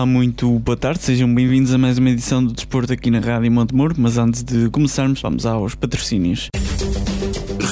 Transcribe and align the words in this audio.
Olá, 0.00 0.06
muito 0.06 0.58
boa 0.60 0.78
tarde, 0.78 1.02
sejam 1.02 1.34
bem-vindos 1.34 1.74
a 1.74 1.76
mais 1.76 1.98
uma 1.98 2.08
edição 2.08 2.42
do 2.42 2.54
Desporto 2.54 2.90
aqui 2.90 3.10
na 3.10 3.20
Rádio 3.20 3.52
Montemuro, 3.52 3.94
mas 3.98 4.16
antes 4.16 4.42
de 4.42 4.70
começarmos, 4.70 5.20
vamos 5.20 5.44
aos 5.44 5.74
patrocínios. 5.74 6.48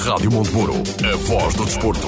Rádio 0.05 0.31
Montemuro, 0.31 0.73
a 1.11 1.15
voz 1.25 1.55
do 1.55 1.65
desporto. 1.65 2.07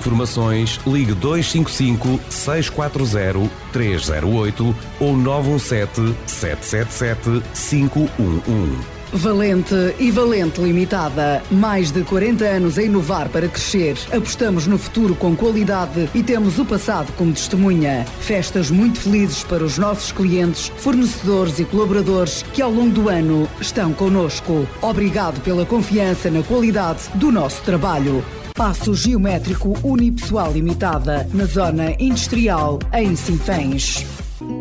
informações, 0.00 0.80
ligue 0.86 1.12
255 1.12 2.18
640 2.30 3.50
308 3.72 4.76
ou 4.98 5.16
917 5.16 6.16
777 6.26 7.42
511. 7.54 9.00
Valente 9.12 9.74
e 9.98 10.10
Valente 10.10 10.60
Limitada. 10.60 11.42
Mais 11.50 11.90
de 11.90 12.04
40 12.04 12.44
anos 12.44 12.78
a 12.78 12.82
inovar 12.82 13.28
para 13.28 13.48
crescer. 13.48 13.96
Apostamos 14.12 14.68
no 14.68 14.78
futuro 14.78 15.16
com 15.16 15.34
qualidade 15.34 16.08
e 16.14 16.22
temos 16.22 16.58
o 16.60 16.64
passado 16.64 17.12
como 17.16 17.32
testemunha. 17.32 18.04
Festas 18.20 18.70
muito 18.70 19.00
felizes 19.00 19.42
para 19.42 19.64
os 19.64 19.78
nossos 19.78 20.12
clientes, 20.12 20.70
fornecedores 20.76 21.58
e 21.58 21.64
colaboradores 21.64 22.44
que 22.54 22.62
ao 22.62 22.70
longo 22.70 22.92
do 22.92 23.08
ano 23.08 23.48
estão 23.60 23.92
connosco. 23.92 24.66
Obrigado 24.80 25.40
pela 25.40 25.66
confiança 25.66 26.30
na 26.30 26.42
qualidade 26.44 27.08
do 27.14 27.32
nosso 27.32 27.62
trabalho. 27.62 28.24
Passo 28.54 28.94
Geométrico 28.94 29.74
Unipessoal 29.82 30.52
Limitada, 30.52 31.28
na 31.32 31.44
Zona 31.44 31.94
Industrial, 31.98 32.78
em 32.92 33.16
Sinfãs. 33.16 34.04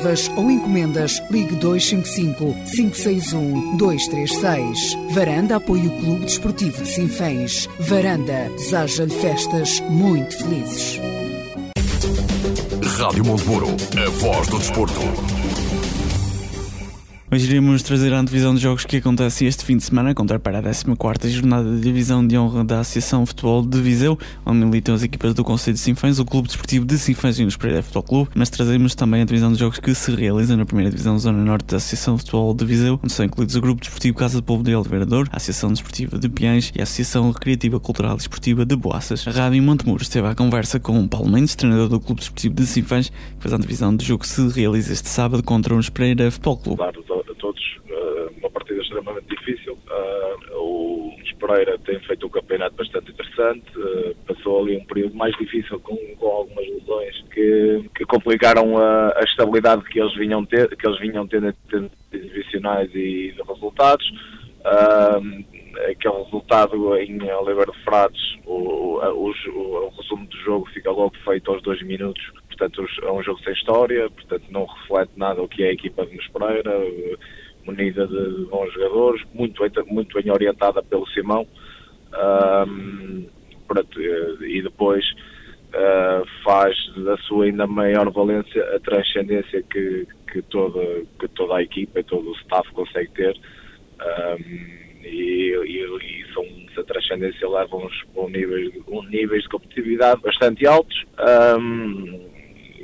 reservas 0.00 0.30
ou 0.36 0.50
encomendas, 0.50 1.22
ligue 1.30 1.54
255 1.56 2.54
561 2.74 3.76
236. 3.76 4.96
Varanda 5.12 5.56
apoia 5.56 5.88
o 5.88 6.00
Clube 6.00 6.24
Desportivo 6.24 6.82
de 6.82 6.88
Sinfãs. 6.88 7.68
Varanda 7.78 8.50
deseja-lhe 8.56 9.14
festas 9.14 9.80
muito 9.90 10.36
felizes. 10.38 11.00
Rádio 12.98 13.24
Montemuro, 13.24 13.68
a 13.68 14.10
voz 14.10 14.48
do 14.48 14.58
desporto. 14.58 15.00
Hoje 17.32 17.48
iremos 17.48 17.84
trazer 17.84 18.12
a 18.12 18.18
antevisão 18.18 18.52
de 18.56 18.60
jogos 18.60 18.84
que 18.84 18.96
acontecem 18.96 19.46
este 19.46 19.64
fim 19.64 19.76
de 19.76 19.84
semana, 19.84 20.12
contar 20.12 20.40
para 20.40 20.58
a 20.58 20.62
14 20.62 21.30
jornada 21.30 21.70
da 21.70 21.80
Divisão 21.80 22.26
de 22.26 22.36
Honra 22.36 22.64
da 22.64 22.80
Associação 22.80 23.24
Futebol 23.24 23.62
de 23.64 23.80
Viseu, 23.80 24.18
onde 24.44 24.66
militam 24.66 24.96
as 24.96 25.04
equipas 25.04 25.32
do 25.32 25.44
Conselho 25.44 25.74
de 25.74 25.80
Sinfãs, 25.80 26.18
o 26.18 26.24
Clube 26.24 26.48
Desportivo 26.48 26.84
de 26.84 26.98
Sinfãs 26.98 27.38
e 27.38 27.44
o 27.44 27.56
Pereira 27.56 27.84
Futebol 27.84 28.02
Clube, 28.02 28.30
mas 28.34 28.50
trazemos 28.50 28.96
também 28.96 29.22
a 29.22 29.24
divisão 29.24 29.52
de 29.52 29.60
jogos 29.60 29.78
que 29.78 29.94
se 29.94 30.10
realizam 30.10 30.56
na 30.56 30.66
primeira 30.66 30.90
Divisão 30.90 31.16
Zona 31.20 31.38
Norte 31.38 31.66
da 31.66 31.76
Associação 31.76 32.18
Futebol 32.18 32.52
de 32.52 32.64
Viseu, 32.64 32.98
onde 33.00 33.12
são 33.12 33.24
incluídos 33.24 33.54
o 33.54 33.60
Grupo 33.60 33.80
Desportivo 33.80 34.16
Casa 34.16 34.38
do 34.38 34.42
Povo 34.42 34.64
de 34.64 34.74
Oliveira 34.74 35.06
a 35.30 35.36
Associação 35.36 35.70
Desportiva 35.70 36.18
de 36.18 36.28
Piães 36.28 36.72
e 36.74 36.80
a 36.80 36.82
Associação 36.82 37.30
Recreativa 37.30 37.78
Cultural 37.78 38.14
e 38.14 38.16
Desportiva 38.16 38.66
de 38.66 38.74
Boaças. 38.74 39.24
A 39.28 39.30
Rádio 39.30 39.62
Montemuro 39.62 40.02
esteve 40.02 40.26
à 40.26 40.34
conversa 40.34 40.80
com 40.80 41.06
Paulo 41.06 41.30
Mendes, 41.30 41.54
treinador 41.54 41.88
do 41.88 42.00
Clube 42.00 42.18
Desportivo 42.18 42.56
de 42.56 42.66
Sinfãs, 42.66 43.08
que 43.08 43.14
faz 43.38 43.52
a 43.52 43.56
antevisão 43.56 43.94
do 43.94 44.02
jogo 44.02 44.22
que 44.22 44.28
se 44.28 44.48
realiza 44.48 44.92
este 44.92 45.08
sábado 45.08 45.44
contra 45.44 45.72
o 45.72 45.92
Pereira 45.92 46.28
Futebol 46.28 46.56
Clube. 46.56 47.19
Uma 48.38 48.50
partida 48.50 48.80
extremamente 48.80 49.26
difícil. 49.28 49.78
Uh, 49.88 50.56
o 50.56 51.00
Pereira 51.40 51.78
tem 51.78 51.98
feito 52.00 52.26
um 52.26 52.30
campeonato 52.30 52.76
bastante 52.76 53.10
interessante, 53.10 53.66
uh, 53.78 54.14
passou 54.26 54.60
ali 54.60 54.76
um 54.76 54.84
período 54.84 55.16
mais 55.16 55.34
difícil 55.36 55.80
com, 55.80 55.96
com 56.16 56.26
algumas 56.26 56.68
lesões 56.68 57.24
que, 57.32 57.84
que 57.96 58.04
complicaram 58.04 58.76
a, 58.76 59.08
a, 59.16 59.24
estabilidade 59.24 59.82
que 59.84 59.98
eles 59.98 60.14
vinham 60.16 60.44
ter, 60.44 60.76
que 60.76 60.86
eles 60.86 61.00
vinham 61.00 61.26
tendo 61.26 61.48
em 61.48 61.52
termos 61.68 61.90
divisionais 62.12 62.90
e 62.94 63.32
de 63.32 63.42
resultados. 63.42 64.06
Uh, 64.60 65.44
aquele 65.90 66.24
resultado 66.24 66.96
em 66.96 67.22
Oliveira 67.32 67.72
de 67.72 67.84
Frades, 67.84 68.20
o, 68.44 68.98
o, 68.98 69.32
o, 69.32 69.86
o, 69.86 69.88
resumo 69.96 70.26
do 70.26 70.36
jogo 70.38 70.68
fica 70.70 70.90
logo 70.90 71.14
feito 71.24 71.50
aos 71.50 71.62
dois 71.62 71.80
minutos, 71.82 72.22
portanto 72.48 72.84
é 73.02 73.10
um 73.10 73.22
jogo 73.22 73.40
sem 73.40 73.54
história, 73.54 74.10
portanto 74.10 74.44
não 74.50 74.66
reflete 74.66 75.12
nada 75.16 75.40
o 75.40 75.48
que 75.48 75.62
é 75.62 75.68
a 75.68 75.72
equipa 75.72 76.04
de 76.04 76.18
Pereira 76.30 76.78
munida 77.64 78.06
de 78.06 78.44
bons 78.46 78.72
jogadores, 78.72 79.22
muito, 79.34 79.62
muito 79.86 80.20
bem 80.20 80.32
orientada 80.32 80.82
pelo 80.82 81.06
Simão. 81.08 81.46
Um, 82.12 83.26
e 84.40 84.62
depois 84.62 85.04
uh, 85.74 86.26
faz 86.44 86.76
da 86.96 87.16
sua 87.18 87.44
ainda 87.44 87.66
maior 87.66 88.10
valência 88.10 88.62
a 88.74 88.80
transcendência 88.80 89.62
que, 89.62 90.06
que, 90.30 90.42
toda, 90.42 90.80
que 91.18 91.28
toda 91.28 91.56
a 91.56 91.62
equipa 91.62 92.00
e 92.00 92.04
todo 92.04 92.30
o 92.30 92.36
staff 92.36 92.68
consegue 92.72 93.10
ter. 93.12 93.36
Um, 94.00 94.80
e, 95.02 95.54
e, 95.64 96.22
e 96.22 96.32
são, 96.34 96.44
essa 96.70 96.84
transcendência 96.84 97.48
leva-nos 97.48 97.92
a 98.16 98.20
um 98.20 98.28
níveis, 98.28 98.72
um 98.88 99.02
níveis 99.04 99.42
de 99.42 99.48
competitividade 99.48 100.20
bastante 100.20 100.66
altos. 100.66 101.04
Um, 101.58 102.29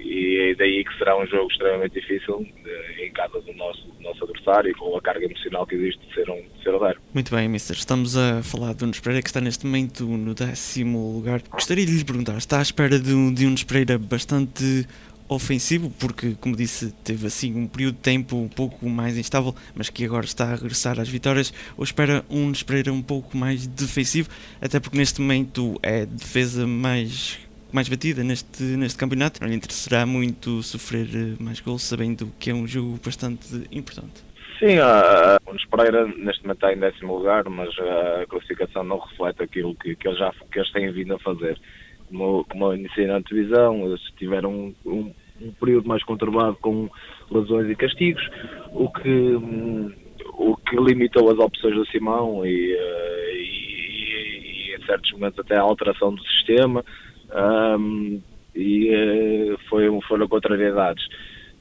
e 0.07 0.51
é 0.51 0.55
daí 0.55 0.85
que 0.85 0.97
será 0.99 1.17
um 1.21 1.27
jogo 1.27 1.51
extremamente 1.51 2.01
difícil 2.01 2.47
eh, 2.65 3.07
em 3.07 3.13
casa 3.13 3.41
do 3.41 3.53
nosso, 3.55 3.87
do 3.87 4.03
nosso 4.03 4.25
adversário 4.25 4.71
e 4.71 4.75
com 4.75 4.97
a 4.97 5.01
carga 5.01 5.25
emocional 5.25 5.67
que 5.67 5.75
existe 5.75 6.07
de 6.07 6.15
ser 6.15 6.31
um 6.31 6.43
zero. 6.63 7.01
Muito 7.13 7.35
bem, 7.35 7.49
Mister. 7.49 7.77
Estamos 7.77 8.17
a 8.17 8.43
falar 8.43 8.75
de 8.75 8.85
um 8.85 8.91
Pereira 8.91 9.23
que 9.23 9.29
está 9.29 9.41
neste 9.41 9.67
momento 9.67 10.05
no 10.05 10.35
décimo 10.35 11.13
lugar. 11.13 11.43
Gostaria 11.51 11.85
de 11.85 11.93
lhe 11.93 12.05
perguntar, 12.05 12.37
está 12.37 12.59
à 12.59 12.63
espera 12.63 12.99
de 12.99 13.13
um, 13.13 13.33
de 13.33 13.47
um 13.47 13.55
Pereira 13.55 13.99
bastante 13.99 14.87
ofensivo, 15.29 15.91
porque, 15.99 16.37
como 16.41 16.55
disse, 16.57 16.93
teve 17.03 17.27
assim 17.27 17.55
um 17.57 17.67
período 17.67 17.97
de 17.97 18.01
tempo 18.01 18.37
um 18.37 18.49
pouco 18.49 18.89
mais 18.89 19.19
instável, 19.19 19.55
mas 19.75 19.91
que 19.91 20.05
agora 20.05 20.25
está 20.25 20.53
a 20.53 20.55
regressar 20.55 21.01
às 21.01 21.09
vitórias, 21.09 21.53
ou 21.77 21.83
espera 21.85 22.25
um 22.31 22.53
Pereira 22.53 22.93
um 22.93 23.03
pouco 23.03 23.37
mais 23.37 23.67
defensivo, 23.67 24.29
até 24.61 24.79
porque 24.79 24.97
neste 24.97 25.21
momento 25.21 25.79
é 25.83 26.07
defesa 26.07 26.67
mais 26.67 27.39
mais 27.73 27.89
batida 27.89 28.23
neste, 28.23 28.63
neste 28.63 28.99
campeonato. 28.99 29.41
Não 29.41 29.49
lhe 29.49 29.55
interessará 29.55 30.07
muito 30.07 30.63
sofrer 30.63 31.09
eh, 31.15 31.43
mais 31.43 31.61
gols, 31.61 31.83
sabendo 31.83 32.33
que 32.39 32.51
é 32.51 32.55
um 32.55 32.67
jogo 32.67 32.99
bastante 33.05 33.47
importante. 33.71 34.25
Sim, 34.59 34.79
uh, 34.79 35.37
o 35.47 35.77
Pereira 35.77 36.07
neste 36.07 36.43
momento 36.43 36.57
está 36.57 36.73
em 36.73 36.79
décimo 36.79 37.19
lugar, 37.19 37.45
mas 37.49 37.69
a 37.79 38.27
classificação 38.27 38.83
não 38.85 38.99
reflete 38.99 39.43
aquilo 39.43 39.75
que, 39.75 39.95
que, 39.95 40.09
eles, 40.09 40.19
já, 40.19 40.33
que 40.51 40.59
eles 40.59 40.73
têm 40.73 40.91
vindo 40.93 41.15
a 41.15 41.19
fazer. 41.19 41.59
Como, 42.09 42.45
como 42.45 42.67
eu 42.67 42.77
iniciei 42.77 43.07
na 43.07 43.21
eles 43.21 44.01
tiveram 44.17 44.51
um, 44.51 44.75
um, 44.87 45.15
um, 45.43 45.53
período 45.61 45.89
mais 45.89 46.03
conturbado 46.05 46.57
com 46.63 46.89
lesões 47.31 47.69
e 47.69 47.75
castigos, 47.75 48.27
o 48.73 48.89
que, 48.89 49.35
o 50.33 50.57
que 50.57 50.77
limitou 50.77 51.31
as 51.31 51.39
opções 51.39 51.75
do 51.75 51.87
Simão 51.89 52.47
e, 52.47 52.75
uh, 52.75 53.35
e, 53.35 54.71
e, 54.71 54.77
em 54.77 54.87
certos 54.87 55.13
momentos 55.13 55.39
até 55.39 55.57
a 55.57 55.63
alteração 55.63 56.15
do 56.15 56.23
sistema 56.29 56.83
um, 57.35 58.21
e 58.55 58.91
uh, 58.95 59.59
foi, 59.69 59.87
foram 60.09 60.29
contrariedades. 60.29 61.05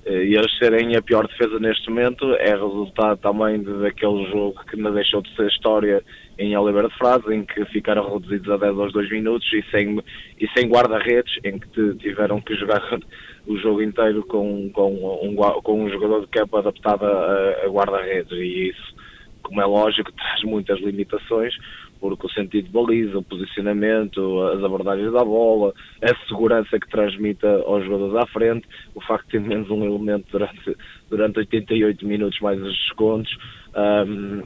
Uh, 0.05 0.23
e 0.23 0.35
eles 0.35 0.57
serem 0.57 0.95
a 0.95 1.01
pior 1.01 1.27
defesa 1.27 1.59
neste 1.59 1.89
momento 1.89 2.33
é 2.35 2.51
resultado 2.51 3.17
também 3.17 3.61
daquele 3.63 4.29
jogo 4.29 4.63
que 4.69 4.77
não 4.77 4.93
deixou 4.93 5.21
de 5.21 5.35
ser 5.35 5.47
história 5.47 6.03
em 6.37 6.55
Oliveira 6.55 6.89
de 6.89 6.97
Frades, 6.97 7.29
em 7.29 7.43
que 7.43 7.65
ficaram 7.65 8.13
reduzidos 8.13 8.49
a 8.51 8.57
10 8.57 8.77
aos 8.77 8.93
2 8.93 9.09
minutos 9.09 9.51
e 9.53 9.63
sem, 9.71 9.99
e 10.39 10.47
sem 10.57 10.69
guarda-redes, 10.69 11.33
em 11.43 11.57
que 11.57 11.95
tiveram 11.95 12.41
que 12.41 12.55
jogar 12.55 12.81
o 13.47 13.57
jogo 13.57 13.81
inteiro 13.81 14.23
com, 14.25 14.69
com, 14.71 15.19
um, 15.23 15.35
com 15.35 15.83
um 15.83 15.89
jogador 15.89 16.21
de 16.21 16.27
campo 16.27 16.57
adaptado 16.57 17.05
a, 17.05 17.65
a 17.65 17.67
guarda-redes. 17.69 18.31
E 18.33 18.69
isso, 18.69 18.95
como 19.41 19.61
é 19.61 19.65
lógico, 19.65 20.11
traz 20.13 20.43
muitas 20.43 20.79
limitações 20.79 21.53
porque 21.99 22.27
o 22.27 22.29
sentido 22.29 22.65
de 22.65 22.71
baliza, 22.71 23.17
o 23.17 23.23
posicionamento, 23.23 24.41
as 24.43 24.63
abordagens 24.63 25.11
da 25.11 25.23
bola, 25.23 25.73
a 26.01 26.27
segurança 26.27 26.79
que 26.79 26.89
transmite 26.89 27.45
aos 27.45 27.83
jogadores 27.85 28.15
à 28.15 28.27
frente, 28.27 28.67
o 28.93 29.01
facto 29.01 29.25
de 29.25 29.31
ter 29.31 29.41
menos 29.41 29.69
um 29.69 29.83
elemento 29.83 30.25
durante, 30.31 30.77
durante 31.09 31.39
88 31.39 32.05
minutos 32.05 32.39
mais 32.41 32.61
os 32.61 32.73
descontos, 32.73 33.35
um, 33.75 34.43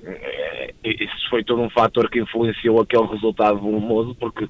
isso 0.84 1.30
foi 1.30 1.44
todo 1.44 1.62
um 1.62 1.70
fator 1.70 2.10
que 2.10 2.20
influenciou 2.20 2.82
aquele 2.82 3.06
resultado 3.08 3.60
volumoso, 3.60 4.16
porque 4.16 4.48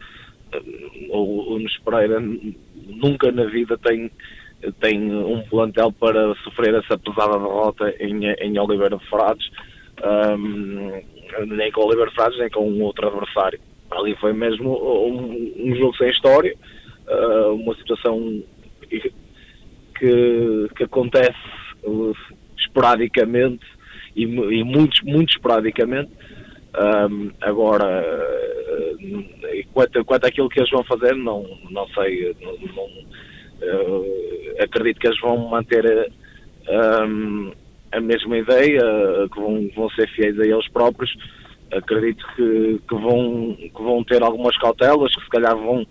o, 1.09 1.53
o 1.53 1.53
Nunes 1.53 1.77
Pereira 1.79 2.19
nunca 2.19 3.31
na 3.31 3.45
vida 3.45 3.77
tem 3.77 4.11
tem 4.81 5.15
um 5.15 5.41
plantel 5.43 5.89
para 5.91 6.35
sofrer 6.43 6.73
essa 6.73 6.97
pesada 6.97 7.37
derrota 7.37 7.95
em, 7.99 8.25
em 8.25 8.59
Oliveira 8.59 8.97
de 8.97 9.05
Frades, 9.05 9.49
um, 10.03 11.01
nem 11.47 11.71
com 11.71 11.81
Oliveira 11.81 12.09
de 12.09 12.15
Frades, 12.15 12.39
nem 12.39 12.49
com 12.49 12.69
um 12.69 12.81
outro 12.83 13.07
adversário. 13.07 13.59
Ali 13.91 14.15
foi 14.17 14.33
mesmo 14.33 14.77
um, 14.77 15.53
um 15.57 15.75
jogo 15.75 15.95
sem 15.97 16.09
história, 16.09 16.55
uh, 17.07 17.53
uma 17.53 17.75
situação 17.75 18.43
que, 18.87 19.11
que 20.75 20.83
acontece 20.83 21.37
uh, 21.83 22.15
esporadicamente 22.57 23.65
e, 24.15 24.23
e 24.23 24.63
muito, 24.63 25.05
muito 25.05 25.31
esporadicamente. 25.31 26.11
Um, 27.09 27.31
agora, 27.41 28.03
uh, 28.03 29.65
quanto, 29.73 30.05
quanto 30.05 30.25
àquilo 30.25 30.49
que 30.49 30.59
eles 30.59 30.69
vão 30.69 30.83
fazer, 30.83 31.15
não, 31.15 31.43
não 31.71 31.87
sei, 31.89 32.35
não, 32.41 32.53
não 32.75 33.09
acredito 34.63 34.99
que 34.99 35.07
eles 35.07 35.19
vão 35.19 35.49
manter 35.49 36.11
um, 36.69 37.51
a 37.91 37.99
mesma 37.99 38.37
ideia, 38.37 38.81
que 39.31 39.39
vão, 39.39 39.69
vão 39.75 39.89
ser 39.91 40.07
fiéis 40.09 40.39
a 40.39 40.45
eles 40.45 40.67
próprios. 40.69 41.13
Acredito 41.71 42.25
que, 42.35 42.79
que, 42.87 42.95
vão, 42.95 43.55
que 43.55 43.81
vão 43.81 44.03
ter 44.03 44.23
algumas 44.23 44.57
cautelas, 44.57 45.13
que 45.13 45.23
se 45.23 45.29
calhar 45.29 45.55
vão, 45.55 45.85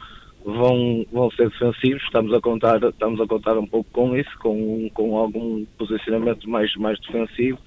vão, 0.45 1.06
vão 1.12 1.31
ser 1.33 1.49
defensivos. 1.50 2.03
Estamos 2.03 2.33
a 2.35 2.41
contar, 2.41 2.83
estamos 2.83 3.21
a 3.21 3.27
contar 3.27 3.56
um 3.59 3.67
pouco 3.67 3.89
com 3.93 4.17
isso, 4.17 4.31
com, 4.41 4.89
com 4.95 5.17
algum 5.17 5.65
posicionamento 5.77 6.49
mais, 6.49 6.75
mais 6.77 6.99
defensivo. 7.00 7.59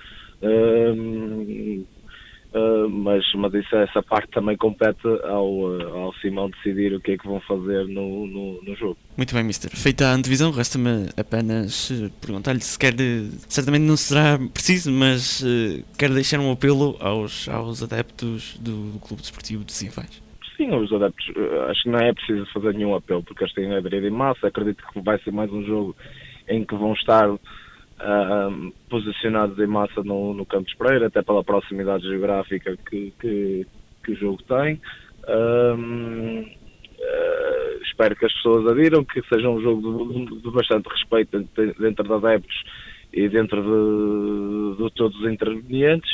Um, 0.42 1.86
Uh, 2.54 2.90
mas, 2.90 3.24
mas 3.36 3.54
isso, 3.54 3.74
essa 3.78 4.04
parte 4.04 4.30
também 4.32 4.58
compete 4.58 5.08
ao, 5.24 5.48
uh, 5.48 5.98
ao 5.98 6.14
Simão 6.16 6.50
decidir 6.50 6.94
o 6.94 7.00
que 7.00 7.12
é 7.12 7.18
que 7.18 7.26
vão 7.26 7.40
fazer 7.42 7.88
no, 7.88 8.28
no, 8.28 8.62
no 8.62 8.76
jogo. 8.76 8.98
Muito 9.16 9.34
bem, 9.34 9.42
Mister. 9.42 9.72
Feita 9.74 10.08
a 10.08 10.14
antevisão, 10.14 10.52
resta-me 10.52 11.08
apenas 11.16 11.90
uh, 11.92 12.12
perguntar-lhe 12.20 12.60
se 12.60 12.78
quer, 12.78 12.94
certamente 13.48 13.84
não 13.84 13.96
será 13.96 14.38
preciso, 14.54 14.92
mas 14.92 15.42
quer 15.98 16.10
deixar 16.10 16.42
um 16.42 16.52
apelo 16.52 16.98
aos, 17.00 17.48
aos 17.48 17.82
adeptos 17.82 18.58
do, 18.58 18.92
do 18.92 19.00
Clube 19.00 19.22
Desportivo 19.22 19.64
de 19.64 19.72
Sinfãs. 19.72 20.22
Sim, 20.58 20.76
os 20.76 20.92
adeptos, 20.92 21.26
acho 21.70 21.84
que 21.84 21.90
não 21.90 22.00
é 22.00 22.14
preciso 22.14 22.46
fazer 22.54 22.74
nenhum 22.74 22.94
apelo, 22.94 23.24
porque 23.24 23.46
eles 23.46 23.54
têm 23.54 23.74
aderido 23.74 24.08
em 24.08 24.12
massa. 24.12 24.48
Acredito 24.48 24.84
que 24.92 25.00
vai 25.00 25.18
ser 25.20 25.32
mais 25.32 25.50
um 25.52 25.64
jogo 25.64 25.96
em 26.50 26.66
que 26.66 26.76
vão 26.76 26.92
estar 26.94 27.30
uh, 28.02 28.74
posicionados 28.90 29.58
em 29.60 29.68
massa 29.68 30.04
no, 30.04 30.34
no 30.34 30.46
Campos 30.46 30.74
Pereira, 30.74 31.08
até 31.08 31.22
pela 31.22 31.44
proximidade 31.44 32.04
geográfica 32.04 32.76
que, 32.90 33.14
que, 33.20 33.66
que 34.04 34.12
o 34.12 34.16
jogo 34.16 34.42
tem. 34.44 34.82
uh, 35.28 36.62
espero 37.84 38.16
que 38.16 38.26
as 38.26 38.34
pessoas 38.34 38.68
adiram, 38.68 39.04
que 39.04 39.22
seja 39.28 39.50
um 39.50 39.62
jogo 39.62 40.14
de, 40.26 40.42
de 40.42 40.52
bastante 40.52 40.88
respeito 40.90 41.48
dentro 41.80 42.04
de 42.04 42.14
adeptos 42.14 42.64
e 43.14 43.28
dentro 43.28 43.62
de, 43.62 44.84
de 44.84 44.92
todos 44.96 45.20
os 45.20 45.32
intervenientes. 45.32 46.12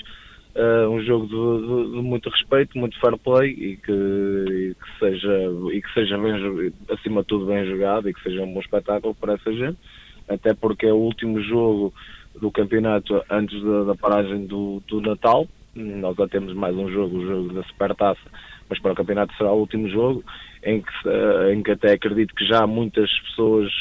Uh, 0.55 0.89
um 0.89 1.03
jogo 1.03 1.27
de, 1.27 1.91
de, 1.91 2.01
muito 2.01 2.29
respeito, 2.29 2.75
muito 2.79 2.99
fair 2.99 3.15
play 3.19 3.51
e 3.51 3.77
que, 3.77 3.91
e 3.91 4.75
que 4.75 4.99
seja, 4.99 5.51
e 5.71 5.79
que 5.79 5.93
seja 5.93 6.17
bem, 6.17 6.73
acima 6.89 7.21
de 7.21 7.27
tudo 7.27 7.45
bem 7.45 7.63
jogado 7.67 8.09
e 8.09 8.13
que 8.13 8.23
seja 8.23 8.41
um 8.41 8.51
bom 8.51 8.59
espetáculo 8.59 9.13
para 9.13 9.33
essa 9.33 9.53
gente 9.53 9.77
até 10.27 10.53
porque 10.53 10.85
é 10.85 10.93
o 10.93 10.97
último 10.97 11.41
jogo 11.41 11.93
do 12.39 12.51
campeonato 12.51 13.23
antes 13.29 13.61
da, 13.63 13.83
da 13.83 13.95
paragem 13.95 14.45
do, 14.45 14.81
do, 14.87 15.01
Natal. 15.01 15.47
Nós 15.75 16.15
já 16.15 16.27
temos 16.27 16.53
mais 16.53 16.75
um 16.75 16.89
jogo, 16.89 17.17
o 17.17 17.25
jogo 17.25 17.53
da 17.53 17.63
Supertaça, 17.63 18.21
mas 18.69 18.79
para 18.79 18.93
o 18.93 18.95
campeonato 18.95 19.35
será 19.37 19.51
o 19.51 19.59
último 19.59 19.87
jogo, 19.89 20.23
em 20.63 20.81
que, 20.81 20.91
eh, 21.07 21.53
em 21.53 21.61
que 21.61 21.71
até 21.71 21.93
acredito 21.93 22.33
que 22.33 22.45
já 22.45 22.65
muitas 22.65 23.11
pessoas 23.19 23.71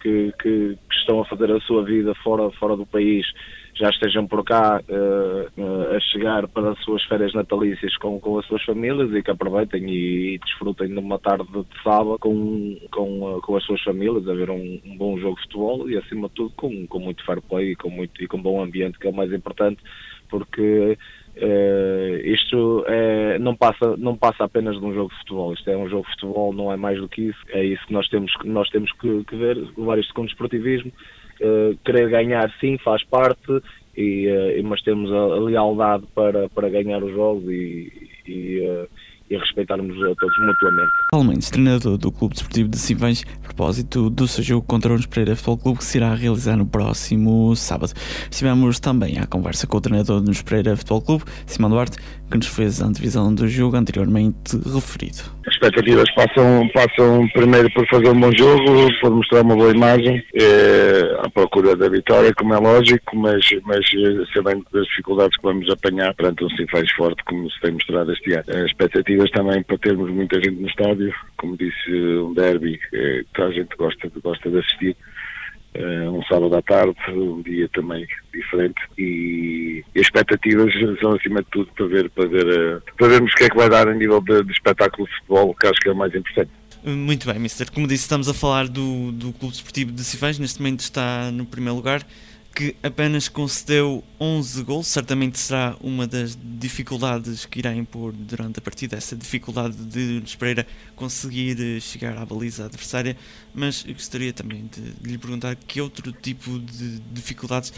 que, 0.00 0.32
que, 0.40 0.76
que 0.76 0.96
estão 0.96 1.20
a 1.20 1.24
fazer 1.24 1.50
a 1.50 1.60
sua 1.60 1.84
vida 1.84 2.14
fora, 2.16 2.50
fora 2.52 2.76
do 2.76 2.84
país 2.84 3.26
já 3.74 3.88
estejam 3.88 4.26
por 4.26 4.44
cá 4.44 4.80
uh, 4.88 5.96
a 5.96 6.00
chegar 6.00 6.46
para 6.48 6.72
as 6.72 6.78
suas 6.84 7.02
férias 7.04 7.32
natalícias 7.32 7.96
com, 7.96 8.20
com 8.20 8.38
as 8.38 8.46
suas 8.46 8.62
famílias 8.64 9.12
e 9.14 9.22
que 9.22 9.30
aproveitem 9.30 9.88
e, 9.88 10.34
e 10.34 10.38
desfrutem 10.38 10.88
de 10.88 10.98
uma 10.98 11.18
tarde 11.18 11.46
de 11.50 11.82
sábado 11.82 12.18
com, 12.18 12.76
com, 12.90 13.36
uh, 13.36 13.40
com 13.40 13.56
as 13.56 13.64
suas 13.64 13.80
famílias, 13.82 14.28
a 14.28 14.34
ver 14.34 14.50
um, 14.50 14.80
um, 14.84 14.96
bom 14.96 15.18
jogo 15.18 15.36
de 15.36 15.42
futebol 15.42 15.90
e 15.90 15.96
acima 15.96 16.28
de 16.28 16.34
tudo 16.34 16.52
com, 16.54 16.86
com 16.86 16.98
muito 16.98 17.24
fair 17.24 17.40
play 17.42 17.72
e 17.72 17.76
com, 17.76 17.90
muito, 17.90 18.22
e 18.22 18.26
com 18.26 18.40
bom 18.40 18.62
ambiente, 18.62 18.98
que 18.98 19.06
é 19.06 19.10
o 19.10 19.14
mais 19.14 19.32
importante, 19.32 19.82
porque 20.28 20.98
Uh, 21.34 22.20
isto 22.26 22.84
é, 22.86 23.38
não, 23.38 23.56
passa, 23.56 23.96
não 23.96 24.14
passa 24.14 24.44
apenas 24.44 24.78
de 24.78 24.84
um 24.84 24.92
jogo 24.92 25.08
de 25.10 25.18
futebol, 25.20 25.54
isto 25.54 25.70
é 25.70 25.74
um 25.74 25.88
jogo 25.88 26.04
de 26.04 26.10
futebol, 26.10 26.52
não 26.52 26.70
é 26.70 26.76
mais 26.76 26.98
do 27.00 27.08
que 27.08 27.22
isso, 27.22 27.38
é 27.48 27.64
isso 27.64 27.86
que 27.86 27.92
nós 27.94 28.06
temos, 28.08 28.30
nós 28.44 28.68
temos 28.68 28.92
que, 28.92 29.24
que 29.24 29.36
ver, 29.36 29.56
levar 29.74 29.98
isto 29.98 30.12
com 30.12 30.26
desportivismo, 30.26 30.92
uh, 31.42 31.76
querer 31.84 32.08
ganhar 32.08 32.50
sim, 32.60 32.78
faz 32.78 33.04
parte, 33.04 33.62
e, 33.96 34.28
uh, 34.28 34.64
mas 34.64 34.82
temos 34.82 35.12
a, 35.12 35.16
a, 35.16 35.40
lealdade 35.40 36.04
para, 36.14 36.48
para 36.48 36.68
ganhar 36.68 37.02
os 37.02 37.12
jogos 37.12 37.44
e, 37.50 37.92
e 38.26 38.60
e 39.32 39.38
respeitarmos 39.38 39.96
a 40.02 40.14
todos 40.14 40.38
mutuamente. 40.38 40.92
Almendes, 41.12 41.50
treinador 41.50 41.96
do 41.96 42.12
Clube 42.12 42.34
Desportivo 42.34 42.68
de 42.68 42.78
Sinfãs, 42.78 43.24
a 43.42 43.46
propósito 43.46 44.10
do 44.10 44.28
seu 44.28 44.44
jogo 44.44 44.66
contra 44.66 44.90
o 44.90 44.92
Nunes 44.92 45.06
Pereira 45.06 45.34
Futebol 45.34 45.58
Clube 45.58 45.78
que 45.78 45.84
se 45.84 45.98
irá 45.98 46.14
realizar 46.14 46.56
no 46.56 46.66
próximo 46.66 47.54
sábado. 47.56 47.92
Estivemos 48.30 48.78
também 48.78 49.18
à 49.18 49.26
conversa 49.26 49.66
com 49.66 49.76
o 49.76 49.80
treinador 49.80 50.20
do 50.20 50.24
Nunes 50.24 50.42
Pereira 50.42 50.76
Futebol 50.76 51.02
Clube, 51.02 51.24
Simão 51.46 51.70
Duarte, 51.70 51.98
que 52.30 52.36
nos 52.38 52.46
fez 52.46 52.80
a 52.80 52.86
antevisão 52.86 53.34
do 53.34 53.46
jogo 53.46 53.76
anteriormente 53.76 54.56
referido. 54.56 55.18
As 55.46 55.54
expectativas 55.54 56.10
passam, 56.14 56.68
passam 56.72 57.28
primeiro 57.34 57.70
por 57.72 57.86
fazer 57.88 58.08
um 58.08 58.20
bom 58.20 58.32
jogo, 58.32 58.88
por 59.00 59.10
mostrar 59.10 59.42
uma 59.42 59.54
boa 59.54 59.70
imagem, 59.70 60.22
é, 60.34 61.16
à 61.20 61.28
procura 61.28 61.76
da 61.76 61.88
vitória, 61.88 62.32
como 62.34 62.54
é 62.54 62.58
lógico, 62.58 63.16
mas, 63.16 63.44
mas 63.64 63.84
eh, 63.94 64.24
sabendo 64.34 64.64
das 64.72 64.86
dificuldades 64.86 65.36
que 65.36 65.42
vamos 65.42 65.68
apanhar 65.70 66.14
perante 66.14 66.44
um 66.44 66.50
Sinfãs 66.50 66.90
forte, 66.92 67.22
como 67.24 67.50
se 67.50 67.60
tem 67.60 67.72
mostrado 67.72 68.12
este 68.12 68.32
ano. 68.32 68.44
As 68.64 68.72
também 69.30 69.62
para 69.62 69.78
termos 69.78 70.10
muita 70.10 70.36
gente 70.36 70.60
no 70.60 70.68
estádio, 70.68 71.14
como 71.36 71.56
disse, 71.56 71.90
um 71.90 72.34
derby 72.34 72.78
que 73.34 73.42
a 73.42 73.50
gente 73.50 73.76
gosta, 73.76 74.10
gosta 74.22 74.50
de 74.50 74.58
assistir. 74.58 74.96
Uh, 75.74 76.10
um 76.10 76.22
sábado 76.24 76.54
à 76.54 76.60
tarde, 76.60 76.94
um 77.08 77.40
dia 77.40 77.66
também 77.72 78.06
diferente 78.30 78.78
e, 78.98 79.82
as 79.96 80.02
expectativas 80.02 80.70
são 81.00 81.12
acima 81.12 81.40
de 81.40 81.48
tudo 81.50 81.72
para 81.74 81.86
ver, 81.86 82.10
para 82.10 82.28
ver 82.28 82.46
uh, 82.46 82.82
para 82.94 83.08
vermos 83.08 83.32
o 83.32 83.36
que 83.36 83.44
é 83.44 83.48
que 83.48 83.56
vai 83.56 83.70
dar 83.70 83.88
a 83.88 83.94
nível 83.94 84.20
de, 84.20 84.44
de, 84.44 84.52
espetáculo 84.52 85.08
de 85.08 85.14
futebol, 85.14 85.54
que 85.54 85.66
acho 85.66 85.80
que 85.80 85.88
é 85.88 85.92
o 85.92 85.96
mais 85.96 86.14
importante. 86.14 86.50
Muito 86.84 87.26
bem, 87.26 87.38
Mister. 87.38 87.72
Como 87.72 87.86
disse, 87.86 88.02
estamos 88.02 88.28
a 88.28 88.34
falar 88.34 88.68
do, 88.68 89.12
do 89.12 89.32
Clube 89.32 89.54
Desportivo 89.54 89.92
de 89.92 90.04
Cifães, 90.04 90.38
neste 90.38 90.60
momento 90.60 90.80
está 90.80 91.30
no 91.30 91.46
primeiro 91.46 91.76
lugar 91.76 92.02
que 92.54 92.76
apenas 92.82 93.28
concedeu 93.28 94.04
11 94.20 94.62
gols, 94.62 94.86
certamente 94.86 95.38
será 95.38 95.76
uma 95.80 96.06
das 96.06 96.38
dificuldades 96.40 97.46
que 97.46 97.58
irá 97.58 97.74
impor 97.74 98.12
durante 98.12 98.58
a 98.58 98.62
partida, 98.62 98.96
essa 98.96 99.16
dificuldade 99.16 99.76
de 99.76 99.98
Nunes 99.98 100.34
Pereira 100.34 100.66
conseguir 100.94 101.58
eh, 101.60 101.80
chegar 101.80 102.16
à 102.18 102.26
baliza 102.26 102.66
adversária, 102.66 103.16
mas 103.54 103.84
eu 103.86 103.94
gostaria 103.94 104.32
também 104.32 104.68
de, 104.70 105.08
lhe 105.08 105.16
perguntar 105.16 105.56
que 105.56 105.80
outro 105.80 106.12
tipo 106.12 106.58
de 106.58 107.00
dificuldades, 107.12 107.72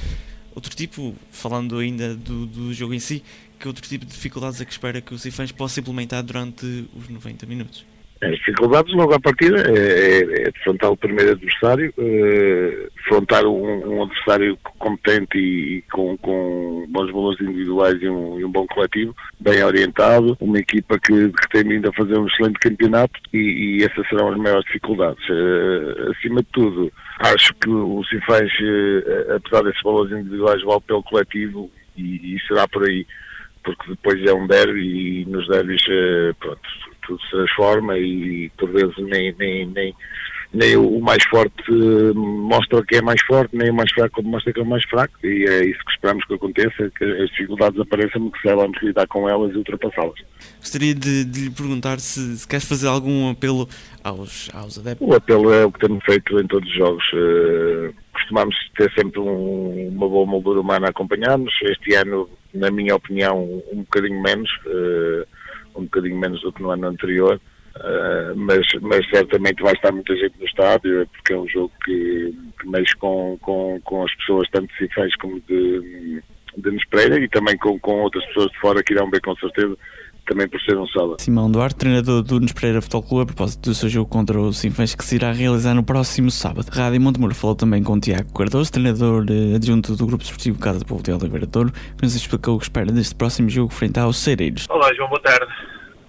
outro 0.55 0.75
tipo, 0.75 1.15
falando 1.31 1.79
ainda 1.79 2.17
do, 2.17 2.47
do 2.47 2.75
jogo 2.75 2.95
em 2.95 3.01
si, 3.01 3.23
que 3.59 3.69
outro 3.69 3.87
tipo 3.89 4.05
de 4.05 4.13
dificuldades 4.13 4.61
é 4.61 4.65
que 4.65 4.73
espera 4.73 5.01
que 5.01 5.15
o 5.15 5.19
Cifãs 5.19 5.53
possa 5.53 5.81
implementar 5.81 6.23
durante 6.23 6.89
os 6.95 7.09
90 7.09 7.47
minutos? 7.47 7.94
As 8.25 8.37
dificuldades 8.39 8.95
logo 8.95 9.13
à 9.13 9.21
partida 9.21 9.61
é, 9.71 9.79
é, 9.79 10.43
é 10.43 10.51
defrontar 10.51 10.91
o 10.91 10.97
primeiro 10.97 11.33
adversário, 11.33 11.93
é, 11.99 12.89
defrontar 12.97 13.45
um, 13.45 13.97
um, 13.97 14.03
adversário 14.03 14.59
competente 14.79 15.37
e, 15.37 15.79
e 15.79 15.83
com, 15.93 16.17
com, 16.19 16.87
bons 16.89 17.11
valores 17.13 17.41
individuais 17.41 18.01
e 18.01 18.09
um, 18.09 18.41
e 18.41 18.45
um, 18.45 18.51
bom 18.51 18.67
coletivo, 18.67 19.15
bem 19.39 19.63
orientado, 19.63 20.37
uma 20.41 20.59
equipa 20.59 20.99
que, 20.99 21.29
que, 21.29 21.49
tem 21.51 21.65
vindo 21.65 21.89
a 21.89 21.93
fazer 21.93 22.19
um 22.19 22.27
excelente 22.27 22.59
campeonato 22.61 23.21
e, 23.33 23.79
e 23.79 23.85
essas 23.85 24.09
serão 24.09 24.31
as 24.33 24.39
maiores 24.39 24.65
dificuldades. 24.65 25.25
É, 25.29 26.11
acima 26.13 26.41
de 26.41 26.49
tudo, 26.53 26.93
acho 27.19 27.55
que 27.55 27.69
o 27.69 28.03
Sinfãs, 28.05 28.51
é, 28.61 29.35
apesar 29.37 29.63
desses 29.65 29.83
valores 29.83 30.13
individuais, 30.13 30.63
vale 30.63 30.81
pelo 30.87 31.03
coletivo 31.03 31.71
e, 31.97 32.35
e 32.35 32.41
será 32.49 32.67
por 32.69 32.89
aí 32.89 33.07
porque 33.63 33.89
depois 33.89 34.23
é 34.27 34.35
um 34.35 34.47
derby 34.47 35.23
e 35.23 35.25
nos 35.25 35.49
derbys, 35.49 35.83
pronto, 36.39 36.61
tudo 37.07 37.23
se 37.23 37.31
transforma 37.31 37.99
e 37.99 38.51
por 38.57 38.71
vezes 38.71 38.97
nem, 38.99 39.35
nem, 39.39 39.67
nem, 39.67 39.95
nem 40.53 40.77
o, 40.77 41.01
mais 41.01 41.23
forte 41.25 41.71
uh, 41.71 42.15
mostra 42.15 42.83
que 42.85 42.97
é 42.97 43.03
mais 43.03 43.21
forte, 43.23 43.57
nem 43.57 43.71
o 43.71 43.75
mais 43.75 43.91
fraco 43.93 44.23
mostra 44.23 44.53
que 44.53 44.61
é 44.61 44.63
o 44.63 44.67
mais 44.67 44.85
fraco, 44.85 45.15
e 45.25 45.45
é 45.49 45.65
isso 45.65 45.85
que 45.85 45.93
esperamos 45.93 46.25
que 46.25 46.35
aconteça, 46.35 46.91
que 46.97 47.05
as 47.05 47.31
dificuldades 47.31 47.81
apareçam, 47.81 48.31
que 48.31 48.41
saibamos 48.43 48.81
lidar 48.83 49.07
com 49.09 49.29
elas 49.29 49.53
e 49.53 49.59
ultrapassá-las. 49.59 50.21
Gostaria 50.61 50.95
de, 50.95 51.25
de, 51.25 51.41
lhe 51.45 51.51
perguntar 51.51 51.99
se, 52.01 52.39
se 52.39 52.49
queres 52.49 52.67
fazer 52.67 52.89
algum 52.89 53.31
apelo 53.31 53.69
aos, 54.03 54.51
aos 54.55 54.79
adeptos. 54.79 55.07
O 55.07 55.15
apelo 55.15 55.53
é 55.53 55.65
o 55.65 55.73
que 55.73 55.81
temos 55.81 56.05
feito 56.05 56.39
em 56.41 56.47
todos 56.47 56.69
os 56.69 56.75
jogos. 56.77 57.05
Uh, 57.13 57.95
costumamos 58.13 58.55
ter 58.77 58.91
sempre 58.93 59.21
um, 59.21 59.89
uma 59.89 60.09
boa 60.09 60.27
moldura 60.27 60.61
humana 60.61 60.87
a 60.87 60.91
acompanhar-nos. 60.91 61.53
Este 61.63 61.95
ano, 61.95 62.29
na 62.55 62.71
minha 62.71 62.95
opinião, 62.95 63.63
um 63.73 63.79
bocadinho 63.79 64.21
menos, 64.23 64.51
uh, 64.67 65.27
um 65.75 65.85
bocadinho 65.85 66.19
menos 66.19 66.41
do 66.43 66.53
que 66.53 66.63
no 66.63 66.71
ano 66.71 66.89
anterior. 66.89 67.41
Uh, 67.77 68.37
mas, 68.37 68.67
mas 68.83 69.09
certamente 69.11 69.63
vai 69.63 69.73
estar 69.73 69.91
muita 69.91 70.15
gente 70.15 70.39
no 70.39 70.47
estádio, 70.47 71.09
porque 71.09 71.33
é 71.33 71.37
um 71.37 71.49
jogo 71.49 71.73
que, 71.85 72.33
que 72.61 72.69
mexe 72.69 72.95
com, 72.97 73.37
com, 73.41 73.81
com 73.83 74.05
as 74.05 74.15
pessoas, 74.17 74.49
tanto 74.51 74.69
de 74.69 74.79
Cifés 74.79 75.17
como 75.17 75.41
de, 75.41 76.23
de 76.57 76.71
Nespreira, 76.71 77.19
e 77.19 77.29
também 77.29 77.57
com, 77.57 77.79
com 77.81 78.03
outras 78.03 78.25
pessoas 78.27 78.51
de 78.53 78.61
fora 78.61 78.83
que 78.83 78.93
irão 78.93 79.11
ver 79.11 79.21
com 79.21 79.35
certeza 79.37 79.77
também 80.27 80.49
por 80.49 80.61
ser 80.61 80.77
um 80.77 80.87
sábado. 80.89 81.17
Simão 81.21 81.51
Duarte, 81.51 81.77
treinador 81.77 82.23
do 82.23 82.35
Nunes 82.35 82.53
Pereira 82.53 82.81
Futebol 82.81 83.03
Clube, 83.03 83.23
a 83.23 83.27
propósito 83.27 83.71
do 83.71 83.75
seu 83.75 83.89
jogo 83.89 84.09
contra 84.09 84.39
o 84.39 84.53
Sinfãs 84.53 84.95
que 84.95 85.05
se 85.05 85.17
irá 85.17 85.33
realizar 85.33 85.75
no 85.75 85.85
próximo 85.85 86.31
sábado. 86.31 86.69
Rádio 86.71 87.01
Montemuro 87.01 87.35
falou 87.35 87.55
também 87.55 87.83
com 87.83 87.95
o 87.95 88.01
Tiago 88.01 88.33
Cardoso, 88.33 88.73
treinador 88.73 89.27
eh, 89.29 89.57
adjunto 89.57 89.95
do 89.97 90.07
Grupo 90.07 90.25
Esportivo 90.25 90.59
Casa 90.59 90.79
do 90.79 90.87
Povo 90.87 91.03
de 91.03 91.13
Oliveira 91.13 91.47
Douro, 91.47 91.73
que 91.73 92.03
nos 92.03 92.15
explicou 92.15 92.57
o 92.57 92.59
que 92.59 92.65
espera 92.65 92.91
deste 92.91 93.15
próximo 93.15 93.49
jogo 93.49 93.73
frente 93.73 93.99
aos 93.99 94.17
Cereiros. 94.17 94.67
Olá 94.71 94.93
João, 94.95 95.09
boa 95.09 95.21
tarde. 95.21 95.53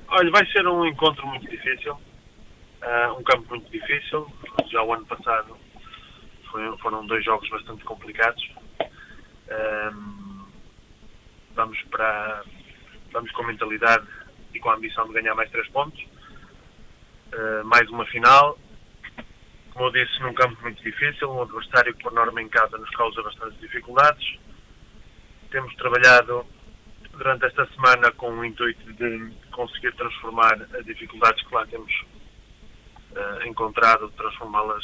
Olha, 0.07 0.31
vai 0.31 0.45
ser 0.47 0.65
um 0.65 0.85
encontro 0.85 1.27
muito 1.27 1.49
difícil, 1.49 1.93
uh, 1.93 3.19
um 3.19 3.23
campo 3.23 3.45
muito 3.49 3.69
difícil. 3.69 4.25
Já 4.71 4.81
o 4.81 4.93
ano 4.93 5.05
passado 5.05 5.57
foi, 6.49 6.77
foram 6.77 7.05
dois 7.05 7.23
jogos 7.25 7.49
bastante 7.49 7.83
complicados. 7.83 8.41
Um, 9.49 10.45
vamos 11.53 11.81
para 11.91 12.43
vamos 13.15 13.31
com 13.31 13.43
mentalidade 13.43 14.05
e 14.53 14.59
com 14.59 14.69
a 14.69 14.75
ambição 14.75 15.07
de 15.07 15.13
ganhar 15.13 15.33
mais 15.35 15.49
três 15.49 15.67
pontos. 15.69 15.99
Uh, 17.33 17.63
mais 17.63 17.89
uma 17.89 18.05
final. 18.07 18.59
Como 19.71 19.85
eu 19.85 19.91
disse, 19.91 20.19
num 20.19 20.33
campo 20.33 20.61
muito 20.61 20.83
difícil, 20.83 21.31
um 21.31 21.41
adversário 21.41 21.93
que 21.95 22.03
por 22.03 22.11
norma 22.11 22.41
em 22.41 22.49
casa 22.49 22.77
nos 22.77 22.89
causa 22.91 23.23
bastantes 23.23 23.59
dificuldades. 23.61 24.37
Temos 25.49 25.73
trabalhado 25.75 26.45
durante 27.11 27.45
esta 27.45 27.65
semana 27.67 28.11
com 28.11 28.29
o 28.31 28.43
intuito 28.43 28.93
de 28.93 29.31
conseguir 29.51 29.93
transformar 29.95 30.67
as 30.77 30.85
dificuldades 30.85 31.41
que 31.47 31.55
lá 31.55 31.65
temos 31.67 31.91
uh, 33.11 33.47
encontrado, 33.47 34.11
transformá-las 34.11 34.83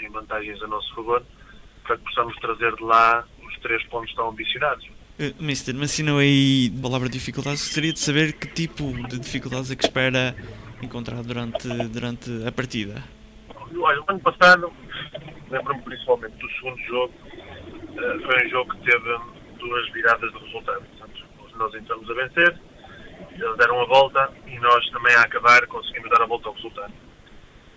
em 0.00 0.08
vantagens 0.10 0.62
a 0.62 0.68
nosso 0.68 0.94
favor, 0.94 1.24
para 1.82 1.96
que 1.98 2.04
possamos 2.04 2.36
trazer 2.36 2.74
de 2.76 2.84
lá 2.84 3.26
os 3.42 3.58
três 3.58 3.84
pontos 3.86 4.14
tão 4.14 4.28
ambicionados. 4.28 4.93
Uh, 5.16 5.30
Mister, 5.40 5.72
mencionou 5.72 6.18
aí 6.18 6.72
a 6.76 6.82
palavra 6.82 7.08
dificuldades. 7.08 7.62
Gostaria 7.62 7.92
de 7.92 8.00
saber 8.00 8.32
que 8.32 8.48
tipo 8.48 8.92
de 9.08 9.20
dificuldades 9.20 9.70
é 9.70 9.76
que 9.76 9.84
espera 9.84 10.34
encontrar 10.82 11.22
durante, 11.22 11.68
durante 11.68 12.30
a 12.44 12.50
partida. 12.50 13.00
Olha, 13.78 14.00
o 14.00 14.04
ano 14.08 14.18
passado, 14.18 14.72
lembro-me 15.50 15.82
principalmente 15.82 16.36
do 16.36 16.50
segundo 16.50 16.80
jogo, 16.82 17.14
uh, 17.30 18.22
foi 18.26 18.46
um 18.46 18.50
jogo 18.50 18.74
que 18.74 18.90
teve 18.90 19.18
duas 19.58 19.92
viradas 19.92 20.32
de 20.32 20.38
resultado. 20.46 20.82
Portanto, 20.82 21.24
nós 21.58 21.74
entramos 21.74 22.10
a 22.10 22.14
vencer, 22.14 22.60
eles 23.30 23.56
deram 23.56 23.82
a 23.82 23.86
volta 23.86 24.32
e 24.48 24.58
nós 24.58 24.84
também 24.90 25.14
a 25.14 25.22
acabar 25.22 25.64
conseguimos 25.68 26.10
dar 26.10 26.22
a 26.22 26.26
volta 26.26 26.48
ao 26.48 26.54
resultado. 26.54 26.92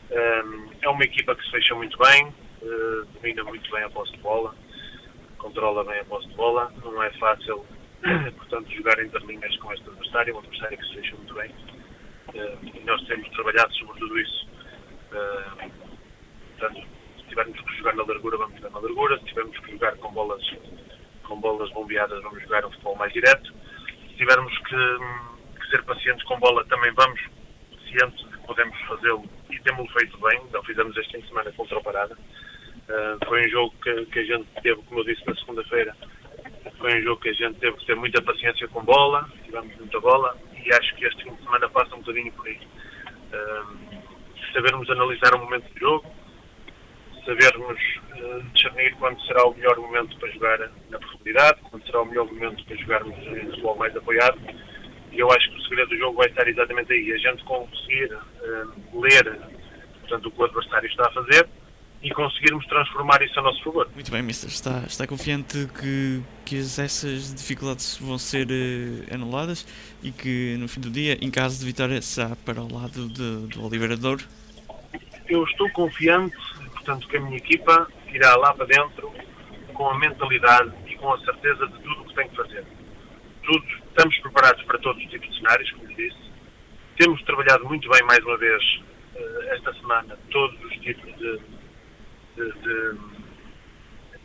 Ehm, 0.09 0.69
é 0.81 0.89
uma 0.89 1.03
equipa 1.03 1.35
que 1.35 1.43
se 1.43 1.51
fecha 1.51 1.75
muito 1.75 1.95
bem, 1.99 2.33
domina 3.13 3.43
muito 3.43 3.69
bem 3.69 3.83
a 3.83 3.89
posse 3.91 4.11
de 4.13 4.17
bola 4.19 4.55
controla 5.47 5.85
bem 5.85 5.99
a 6.01 6.05
posse 6.05 6.27
de 6.27 6.35
bola, 6.35 6.69
não 6.83 7.01
é 7.01 7.09
fácil, 7.11 7.65
portanto, 8.35 8.69
jogar 8.69 8.99
entre 8.99 9.25
linhas 9.25 9.55
com 9.57 9.71
este 9.71 9.87
adversário, 9.87 10.35
um 10.35 10.39
adversário 10.39 10.77
que 10.77 10.85
se 10.87 10.95
fecha 10.95 11.15
muito 11.15 11.33
bem. 11.35 11.49
Uh, 11.49 12.77
e 12.77 12.83
nós 12.83 13.01
temos 13.07 13.29
trabalhado 13.29 13.73
sobre 13.75 13.97
tudo 13.97 14.19
isso. 14.19 14.47
Uh, 15.13 15.71
portanto, 16.59 16.87
se 17.17 17.23
tivermos 17.29 17.61
que 17.61 17.77
jogar 17.77 17.95
na 17.95 18.03
largura, 18.03 18.37
vamos 18.37 18.57
jogar 18.57 18.71
na 18.71 18.79
largura. 18.79 19.17
Se 19.19 19.25
tivermos 19.25 19.57
que 19.59 19.71
jogar 19.71 19.95
com 19.95 20.11
bolas, 20.11 20.43
com 21.23 21.39
bolas 21.39 21.71
bombeadas, 21.71 22.21
vamos 22.23 22.43
jogar 22.43 22.65
um 22.65 22.71
futebol 22.71 22.97
mais 22.97 23.13
direto. 23.13 23.53
Se 24.09 24.15
tivermos 24.17 24.57
que, 24.59 25.59
que 25.61 25.69
ser 25.69 25.81
pacientes 25.85 26.25
com 26.25 26.37
bola, 26.39 26.65
também 26.65 26.91
vamos, 26.91 27.21
cientes 27.89 28.19
de 28.19 28.37
que 28.37 28.47
podemos 28.47 28.77
fazê-lo 28.81 29.23
e 29.49 29.59
temos 29.61 29.89
feito 29.93 30.17
bem. 30.19 30.41
Não 30.51 30.61
fizemos 30.63 30.95
este 30.97 31.13
fim 31.13 31.21
de 31.21 31.29
semana 31.29 31.53
contra 31.53 31.77
o 31.77 31.83
Parada. 31.83 32.17
Uh, 32.87 33.25
foi 33.27 33.45
um 33.45 33.49
jogo 33.49 33.73
que, 33.83 34.05
que, 34.05 34.19
a 34.19 34.23
gente 34.23 34.47
teve, 34.63 34.81
como 34.83 35.01
eu 35.01 35.03
disse 35.03 35.21
na 35.27 35.35
segunda-feira, 35.35 35.93
foi 36.77 36.97
um 36.97 37.03
jogo 37.03 37.21
que 37.21 37.29
a 37.29 37.33
gente 37.33 37.59
teve 37.59 37.75
que 37.77 37.85
ter 37.85 37.95
muita 37.95 38.21
paciência 38.21 38.65
com 38.69 38.81
bola, 38.81 39.29
tivemos 39.43 39.75
muita 39.75 39.99
bola 39.99 40.37
e 40.65 40.73
acho 40.73 40.95
que 40.95 41.05
este 41.05 41.23
fim 41.23 41.35
de 41.35 41.43
semana 41.43 41.67
passa 41.69 41.93
um 41.95 41.99
bocadinho 41.99 42.31
por 42.31 42.47
aí. 42.47 42.59
Uh, 43.33 44.03
sabermos 44.53 44.89
analisar 44.89 45.35
o 45.35 45.39
momento 45.39 45.69
do 45.73 45.79
jogo, 45.79 46.15
sabermos 47.25 47.77
uh, 47.77 48.41
discernir 48.53 48.95
quando 48.95 49.21
será 49.25 49.45
o 49.45 49.53
melhor 49.53 49.77
momento 49.77 50.17
para 50.17 50.31
jogar 50.31 50.59
na 50.89 50.97
profundidade, 50.97 51.59
quando 51.69 51.85
será 51.85 52.01
o 52.01 52.05
melhor 52.05 52.25
momento 52.25 52.63
para 52.63 52.77
jogarmos 52.77 53.17
em 53.17 53.45
futebol 53.47 53.75
mais 53.75 53.93
apoiado. 53.97 54.39
E 55.11 55.19
eu 55.19 55.29
acho 55.29 55.49
que 55.51 55.57
o 55.57 55.61
segredo 55.63 55.89
do 55.89 55.97
jogo 55.97 56.17
vai 56.19 56.27
estar 56.27 56.47
exatamente 56.47 56.93
aí. 56.93 57.11
A 57.11 57.17
gente 57.17 57.43
conseguir 57.43 58.13
uh, 58.13 59.01
ler 59.01 59.39
portanto, 59.99 60.27
o 60.27 60.31
que 60.31 60.41
o 60.41 60.45
adversário 60.45 60.89
está 60.89 61.05
a 61.05 61.11
fazer 61.11 61.49
e 62.01 62.11
conseguirmos 62.11 62.65
transformar 62.67 63.21
isso 63.23 63.39
a 63.39 63.43
nosso 63.43 63.63
favor. 63.63 63.89
Muito 63.93 64.11
bem, 64.11 64.21
Mister. 64.21 64.49
Está, 64.49 64.83
está 64.85 65.07
confiante 65.07 65.67
que, 65.79 66.21
que 66.45 66.57
essas 66.57 67.33
dificuldades 67.33 67.97
vão 67.97 68.17
ser 68.17 68.47
uh, 68.47 69.13
anuladas 69.13 69.65
e 70.03 70.11
que 70.11 70.55
no 70.59 70.67
fim 70.67 70.79
do 70.79 70.89
dia, 70.89 71.17
em 71.19 71.31
caso 71.31 71.59
de 71.59 71.65
vitória, 71.65 72.01
será 72.01 72.35
para 72.35 72.61
o 72.61 72.71
lado 72.71 73.07
de, 73.09 73.47
do 73.47 73.65
Oliveira 73.65 73.97
Douro? 73.97 74.23
Eu 75.27 75.43
estou 75.43 75.69
confiante, 75.71 76.37
portanto, 76.73 77.07
que 77.07 77.17
a 77.17 77.21
minha 77.21 77.37
equipa 77.37 77.87
irá 78.13 78.35
lá 78.35 78.53
para 78.53 78.65
dentro 78.65 79.11
com 79.73 79.89
a 79.89 79.99
mentalidade 79.99 80.71
e 80.87 80.95
com 80.95 81.13
a 81.13 81.19
certeza 81.19 81.67
de 81.67 81.79
tudo 81.79 82.01
o 82.01 82.05
que 82.05 82.15
tem 82.15 82.29
que 82.29 82.35
fazer. 82.35 82.63
Tudo, 83.43 83.65
estamos 83.87 84.17
preparados 84.19 84.63
para 84.63 84.77
todos 84.79 85.03
os 85.03 85.09
tipos 85.09 85.29
de 85.29 85.37
cenários, 85.37 85.71
como 85.71 85.87
disse. 85.95 86.17
Temos 86.97 87.21
trabalhado 87.23 87.65
muito 87.65 87.89
bem, 87.89 88.03
mais 88.03 88.23
uma 88.23 88.37
vez, 88.37 88.63
uh, 89.15 89.41
esta 89.49 89.73
semana, 89.73 90.17
todos 90.31 90.63
os 90.63 90.73
tipos 90.77 91.15
de 91.17 91.56
de, 92.37 92.51
de, 92.61 92.97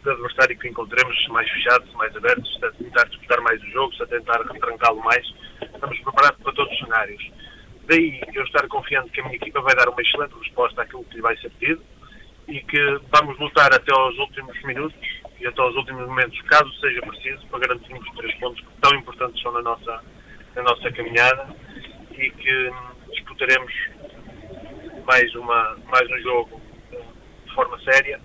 de 0.04 0.10
adversário 0.10 0.58
que 0.58 0.68
encontremos 0.68 1.28
mais 1.28 1.50
fechados, 1.50 1.92
mais 1.94 2.14
abertos, 2.14 2.62
a 2.62 2.70
tentar 2.72 3.04
disputar 3.04 3.40
mais 3.40 3.60
os 3.62 3.72
jogos, 3.72 4.00
a 4.00 4.06
tentar 4.06 4.40
retrancá-lo 4.42 5.02
mais. 5.02 5.26
Estamos 5.62 5.98
preparados 6.00 6.42
para 6.42 6.52
todos 6.52 6.72
os 6.72 6.78
cenários. 6.78 7.30
Daí 7.86 8.20
eu 8.34 8.44
estar 8.44 8.66
confiante 8.68 9.10
que 9.10 9.20
a 9.20 9.24
minha 9.24 9.36
equipa 9.36 9.60
vai 9.60 9.74
dar 9.74 9.88
uma 9.88 10.00
excelente 10.00 10.34
resposta 10.38 10.82
àquilo 10.82 11.04
que 11.04 11.16
lhe 11.16 11.22
vai 11.22 11.36
ser 11.38 11.50
pedido 11.52 11.82
e 12.46 12.60
que 12.60 13.00
vamos 13.10 13.38
lutar 13.38 13.72
até 13.74 13.92
aos 13.92 14.16
últimos 14.18 14.62
minutos 14.62 14.98
e 15.40 15.46
até 15.46 15.60
aos 15.60 15.74
últimos 15.74 16.06
momentos, 16.06 16.40
caso 16.42 16.72
seja 16.80 17.00
preciso, 17.00 17.44
para 17.48 17.60
garantirmos 17.60 18.06
os 18.06 18.14
três 18.14 18.34
pontos 18.38 18.60
que 18.60 18.80
tão 18.80 18.96
importantes 18.96 19.42
são 19.42 19.52
na 19.52 19.62
nossa, 19.62 20.04
na 20.54 20.62
nossa 20.62 20.92
caminhada 20.92 21.48
e 22.12 22.30
que 22.30 22.70
disputaremos 23.12 23.72
mais, 25.04 25.34
uma, 25.34 25.76
mais 25.88 26.08
um 26.10 26.18
jogo 26.20 26.61
de 27.52 27.54
forma 27.54 27.78
séria 27.80 28.18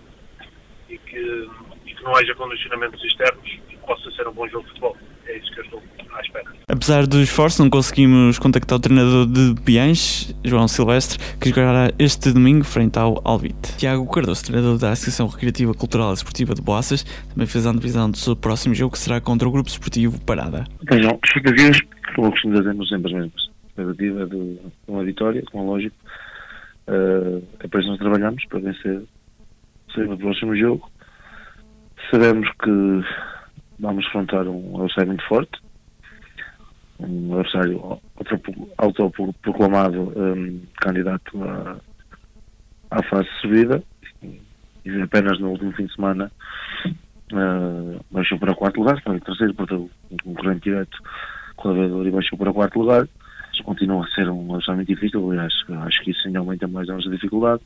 e 0.90 0.98
que, 0.98 1.50
e 1.86 1.94
que 1.94 2.04
não 2.04 2.16
haja 2.16 2.34
condicionamentos 2.36 3.04
externos 3.04 3.46
e 3.46 3.58
que 3.72 3.78
possa 3.86 4.10
ser 4.12 4.28
um 4.28 4.32
bom 4.32 4.48
jogo 4.48 4.64
de 4.64 4.70
futebol. 4.70 4.98
É 5.26 5.38
isso 5.38 5.52
que 5.54 5.60
eu 5.60 5.64
estou 5.66 5.84
à 6.14 6.22
espera. 6.22 6.46
Apesar 6.70 7.06
do 7.06 7.22
esforço, 7.22 7.62
não 7.62 7.70
conseguimos 7.70 8.40
contactar 8.40 8.78
o 8.78 8.82
treinador 8.82 9.26
de 9.26 9.54
Bianchi, 9.62 10.34
João 10.44 10.68
Silvestre, 10.68 11.20
que 11.40 11.50
jogará 11.50 11.92
este 12.00 12.32
domingo 12.32 12.64
frente 12.64 12.98
ao 12.98 13.22
Alvite. 13.26 13.76
Tiago 13.78 14.10
Cardoso, 14.10 14.46
treinador 14.46 14.78
da 14.78 14.92
Associação 14.92 15.28
Recreativa 15.28 15.74
Cultural 15.74 16.12
e 16.12 16.14
Esportiva 16.14 16.56
de 16.56 16.62
Boaças, 16.62 17.04
também 17.30 17.46
fez 17.46 17.68
a 17.68 17.72
antevisão 17.72 18.10
do 18.10 18.18
seu 18.18 18.36
próximo 18.36 18.74
jogo, 18.74 18.94
que 18.94 19.00
será 19.00 19.20
contra 19.20 19.48
o 19.48 19.52
Grupo 19.52 19.70
Esportivo 19.70 20.24
Parada. 20.24 20.66
Então, 20.84 21.20
expectativas, 21.26 21.80
como 22.16 22.32
costumo 22.32 22.58
dizer, 22.58 22.74
sempre 22.88 23.14
as 23.14 23.20
mesmas. 23.20 23.50
Expectativa 23.68 24.26
de 24.26 24.58
uma 24.88 25.04
vitória, 25.04 25.44
como 25.52 25.64
é 25.64 25.68
lógico. 25.68 25.96
Uh, 26.88 27.44
é 27.60 27.68
para 27.68 27.82
isso 27.82 27.90
nós 27.90 28.00
trabalhamos, 28.00 28.46
para 28.46 28.60
vencer 28.60 29.04
no 29.96 30.18
próximo 30.18 30.56
jogo. 30.56 30.90
Sabemos 32.12 32.48
que 32.64 33.04
vamos 33.80 34.06
enfrentar 34.06 34.48
um 34.48 34.76
adversário 34.76 35.08
muito 35.08 35.28
forte, 35.28 35.60
um 37.00 37.34
adversário 37.34 38.00
autoproclamado 38.78 40.14
um, 40.16 40.62
candidato 40.78 41.44
à, 41.44 41.78
à 42.92 43.04
fase 43.04 43.30
de 43.30 43.42
subida 43.42 43.84
e 44.86 45.02
apenas 45.02 45.40
no 45.40 45.50
último 45.50 45.74
fim 45.74 45.86
de 45.86 45.94
semana 45.96 46.32
uh, 47.34 48.06
baixou 48.10 48.40
para 48.40 48.56
quarto 48.56 48.80
lugar, 48.80 49.02
foi 49.04 49.20
terceiro, 49.20 49.54
portanto 49.54 49.90
um 50.12 50.18
concorrente 50.18 50.62
direto 50.62 50.98
colaborador 51.56 52.08
e 52.08 52.12
baixou 52.12 52.38
para 52.38 52.54
quarto 52.54 52.80
lugar. 52.80 53.08
Continua 53.64 54.06
a 54.06 54.10
ser 54.12 54.30
um 54.30 54.44
adversário 54.52 54.78
muito 54.78 54.94
difícil, 54.94 55.32
aliás, 55.32 55.54
acho 55.82 56.02
que 56.04 56.12
isso 56.12 56.28
ainda 56.28 56.40
aumenta 56.40 56.68
mais 56.68 56.88
a 56.90 56.94
nossa 56.94 57.10
dificuldade 57.10 57.62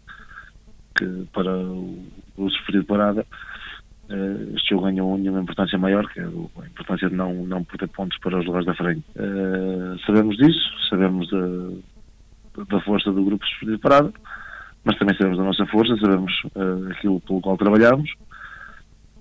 que 0.96 1.26
para 1.34 1.56
o, 1.56 2.04
o 2.38 2.50
sofrido 2.50 2.86
parada 2.86 3.26
uh, 4.10 4.56
este 4.56 4.70
jogo 4.70 4.86
ganhou 4.86 5.16
uma 5.16 5.42
importância 5.42 5.78
maior, 5.78 6.08
que 6.10 6.20
é 6.20 6.24
a 6.24 6.66
importância 6.66 7.10
de 7.10 7.16
não, 7.16 7.34
não 7.46 7.64
perder 7.64 7.88
pontos 7.90 8.18
para 8.20 8.40
os 8.40 8.46
lugares 8.46 8.66
da 8.66 8.76
frente. 8.76 9.04
Uh, 9.16 10.00
sabemos 10.06 10.38
disso, 10.38 10.70
sabemos 10.90 11.30
da, 11.30 12.64
da 12.66 12.82
força 12.82 13.12
do 13.12 13.24
grupo 13.24 13.46
sofrido 13.46 13.80
parada, 13.80 14.12
mas 14.84 14.98
também 14.98 15.16
sabemos 15.16 15.38
da 15.38 15.44
nossa 15.44 15.66
força, 15.68 15.96
sabemos 15.98 16.32
uh, 16.56 16.92
aquilo 16.92 17.20
pelo 17.22 17.42
qual 17.42 17.58
trabalhamos, 17.58 18.12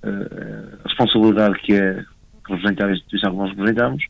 a 0.03 0.89
responsabilidade 0.89 1.59
que 1.59 1.75
é 1.75 2.03
representar 2.49 2.87
a 2.89 2.93
instituição 2.93 3.33
que 3.33 3.37
nós 3.37 3.51
representamos, 3.51 4.03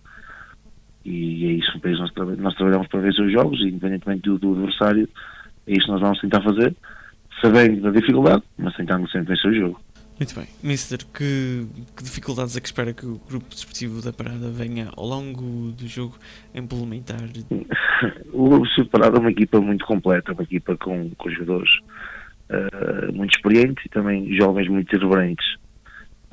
e 1.05 1.47
é 1.47 1.53
isso 1.53 1.81
que 1.81 1.89
nós, 1.89 2.13
nós 2.39 2.55
trabalhamos 2.55 2.87
para 2.89 3.01
vencer 3.01 3.25
os 3.25 3.33
jogos, 3.33 3.61
independentemente 3.61 4.23
do, 4.23 4.39
do 4.39 4.53
adversário, 4.53 5.09
é 5.67 5.73
isso 5.73 5.87
que 5.87 5.91
nós 5.91 6.01
vamos 6.01 6.21
tentar 6.21 6.43
fazer, 6.43 6.75
sabendo 7.41 7.83
da 7.83 7.91
dificuldade, 7.91 8.43
mas 8.59 8.75
tentando 8.77 9.09
sempre 9.11 9.35
vencer 9.35 9.51
o 9.51 9.55
jogo. 9.55 9.81
Muito 10.21 10.35
bem. 10.35 10.47
Mister, 10.63 10.99
que, 11.15 11.67
que, 11.97 12.05
dificuldades 12.05 12.55
é 12.55 12.61
que 12.61 12.67
espera 12.67 12.93
que 12.93 13.07
o 13.07 13.19
grupo 13.27 13.49
desportivo 13.49 14.03
da 14.03 14.13
Parada 14.13 14.51
venha 14.51 14.91
ao 14.95 15.07
longo 15.07 15.73
do 15.73 15.89
jogo 15.89 16.19
implementar? 16.55 17.23
o 18.31 18.49
grupo 18.51 18.67
desportivo 18.67 18.85
da 18.85 18.91
Parada 18.99 19.17
é 19.17 19.21
uma 19.21 19.31
equipa 19.31 19.59
muito 19.63 19.87
completa, 19.87 20.35
uma 20.35 20.43
equipa 20.43 20.77
com, 20.77 21.09
com 21.17 21.31
jogadores 21.31 21.71
uh, 22.51 23.13
muito 23.15 23.35
experientes 23.35 23.83
e 23.87 23.89
também 23.89 24.37
jovens 24.37 24.69
muito 24.69 24.95
irreverentes. 24.95 25.57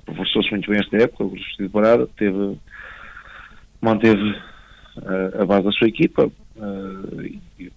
Reforçou-se 0.06 0.52
muito 0.52 0.70
bem 0.70 0.82
esta 0.82 0.98
época, 0.98 1.24
o 1.24 1.30
grupo 1.30 1.42
desportivo 1.42 1.70
da 1.70 1.82
Parada 1.82 2.10
teve, 2.18 2.60
manteve 3.80 4.32
uh, 4.98 5.42
a 5.42 5.46
base 5.46 5.64
da 5.64 5.72
sua 5.72 5.88
equipa 5.88 6.28
uh, 6.28 7.22
e, 7.58 7.72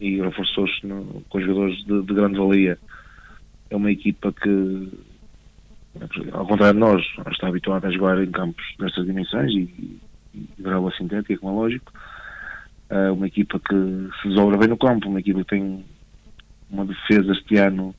e 0.00 0.20
reforçou-se 0.20 0.80
com 1.28 1.40
jogadores 1.40 1.76
de, 1.84 2.02
de 2.02 2.14
grande 2.14 2.38
valia. 2.38 2.78
É 3.68 3.76
uma 3.76 3.92
equipa 3.92 4.32
que 4.32 4.88
ao 6.32 6.46
contrário 6.46 6.74
de 6.74 6.80
nós, 6.80 7.04
está 7.32 7.48
habituado 7.48 7.86
a 7.86 7.90
jogar 7.90 8.22
em 8.22 8.30
campos 8.30 8.64
destas 8.78 9.04
dimensões 9.04 9.50
e, 9.52 10.00
e 10.34 10.40
de 10.56 10.62
grava 10.62 10.90
sintética, 10.92 11.38
como 11.38 11.52
é 11.52 11.62
lógico. 11.62 11.92
Uh, 12.90 13.12
uma 13.12 13.26
equipa 13.26 13.58
que 13.58 13.74
se 14.20 14.28
desdobra 14.28 14.56
bem 14.56 14.68
no 14.68 14.76
campo, 14.76 15.08
uma 15.08 15.20
equipa 15.20 15.40
que 15.40 15.50
tem 15.50 15.84
uma 16.70 16.84
defesa 16.84 17.32
este 17.32 17.56
ano, 17.56 17.94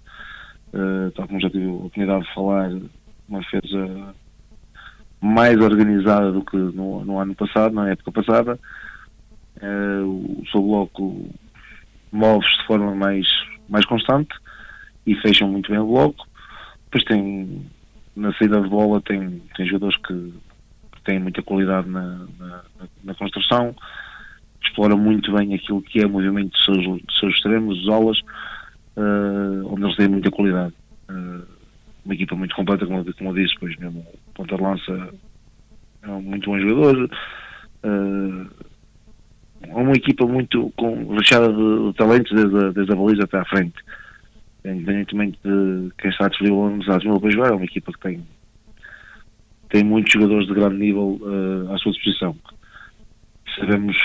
uh, 0.74 1.12
tal 1.12 1.27
como 1.27 1.39
já 1.39 1.50
tive 1.50 1.67
a 1.67 1.74
oportunidade 1.74 2.25
de 2.25 2.34
falar, 2.34 2.72
uma 3.27 3.39
defesa 3.39 4.15
mais 5.20 5.60
organizada 5.60 6.31
do 6.31 6.43
que 6.43 6.58
no, 6.58 7.05
no 7.05 7.20
ano 7.20 7.36
passado, 7.36 7.74
na 7.74 7.89
época 7.89 8.12
passada. 8.12 8.60
Uh, 9.62 10.41
o 10.41 10.43
seu 10.50 10.62
bloco 10.62 11.29
move-se 12.12 12.58
de 12.60 12.65
forma 12.68 12.96
mais, 12.96 13.27
mais 13.70 13.86
constante 13.86 14.34
e 15.06 15.15
fecham 15.15 15.48
muito 15.48 15.72
bem 15.72 15.80
o 15.80 15.88
bloco. 15.88 16.27
Depois 16.86 17.03
tem 17.06 17.65
na 18.15 18.34
saída 18.34 18.62
de 18.62 18.70
bola 18.70 19.01
tem, 19.01 19.41
tem 19.56 19.65
jogadores 19.65 19.98
que, 19.98 20.34
têm 21.03 21.20
muita 21.20 21.41
qualidade 21.41 21.89
na, 21.89 22.27
na, 22.38 22.63
na, 23.03 23.15
construção, 23.15 23.75
exploram 24.63 24.98
muito 24.98 25.32
bem 25.34 25.56
aquilo 25.56 25.82
que 25.82 26.00
é 26.00 26.06
o 26.06 26.10
movimento 26.10 26.51
dos 26.51 26.63
seus, 26.63 27.01
dos 27.01 27.20
seus 27.20 27.34
extremos, 27.34 27.80
dos 27.80 27.89
alas, 27.89 28.20
uh, 28.98 29.74
onde 29.74 29.84
eles 29.84 29.96
têm 29.96 30.08
muita 30.08 30.30
qualidade. 30.30 30.74
Uh, 31.10 31.44
uma 32.06 32.13
equipa 32.13 32.36
muito 32.36 32.56
completa, 32.56 32.86
como, 32.86 33.03
como 33.15 33.30
eu 33.32 33.34
disse, 33.34 33.56
pois 33.60 33.75
mesmo 33.77 34.00
o 34.00 34.34
Ponta 34.34 34.62
Lança 34.62 35.10
é 36.03 36.08
um 36.08 36.22
muito 36.22 36.50
bom 36.50 36.60
jogador. 36.60 37.10
Uh, 37.84 38.48
uma 39.70 39.94
equipa 39.94 40.25
muito 40.25 40.72
com, 40.75 41.15
recheada 41.15 41.51
de, 41.51 41.88
de 41.88 41.94
talentos 41.94 42.32
desde, 42.32 42.72
desde 42.74 42.91
a 42.91 42.96
baliza 42.96 43.24
até 43.24 43.38
à 43.38 43.46
frente 43.46 43.75
independentemente 44.65 45.39
de 45.44 45.91
quem 45.98 46.12
está 46.12 46.27
disponível 46.27 46.60
ou 46.60 46.70
não 46.70 46.80
está 46.80 47.00
para 47.00 47.32
jogar, 47.32 47.50
é 47.50 47.56
uma 47.56 47.65
equipa 47.65 47.91
que 47.91 48.00
tem, 48.00 48.25
tem 49.70 49.84
muitos 49.84 50.13
jogadores 50.13 50.48
de 50.48 50.53
grande 50.53 50.77
nível 50.77 51.20
uh, 51.22 51.74
à 51.74 51.77
sua 51.77 51.91
disposição. 51.91 52.36
Sabemos 53.60 53.98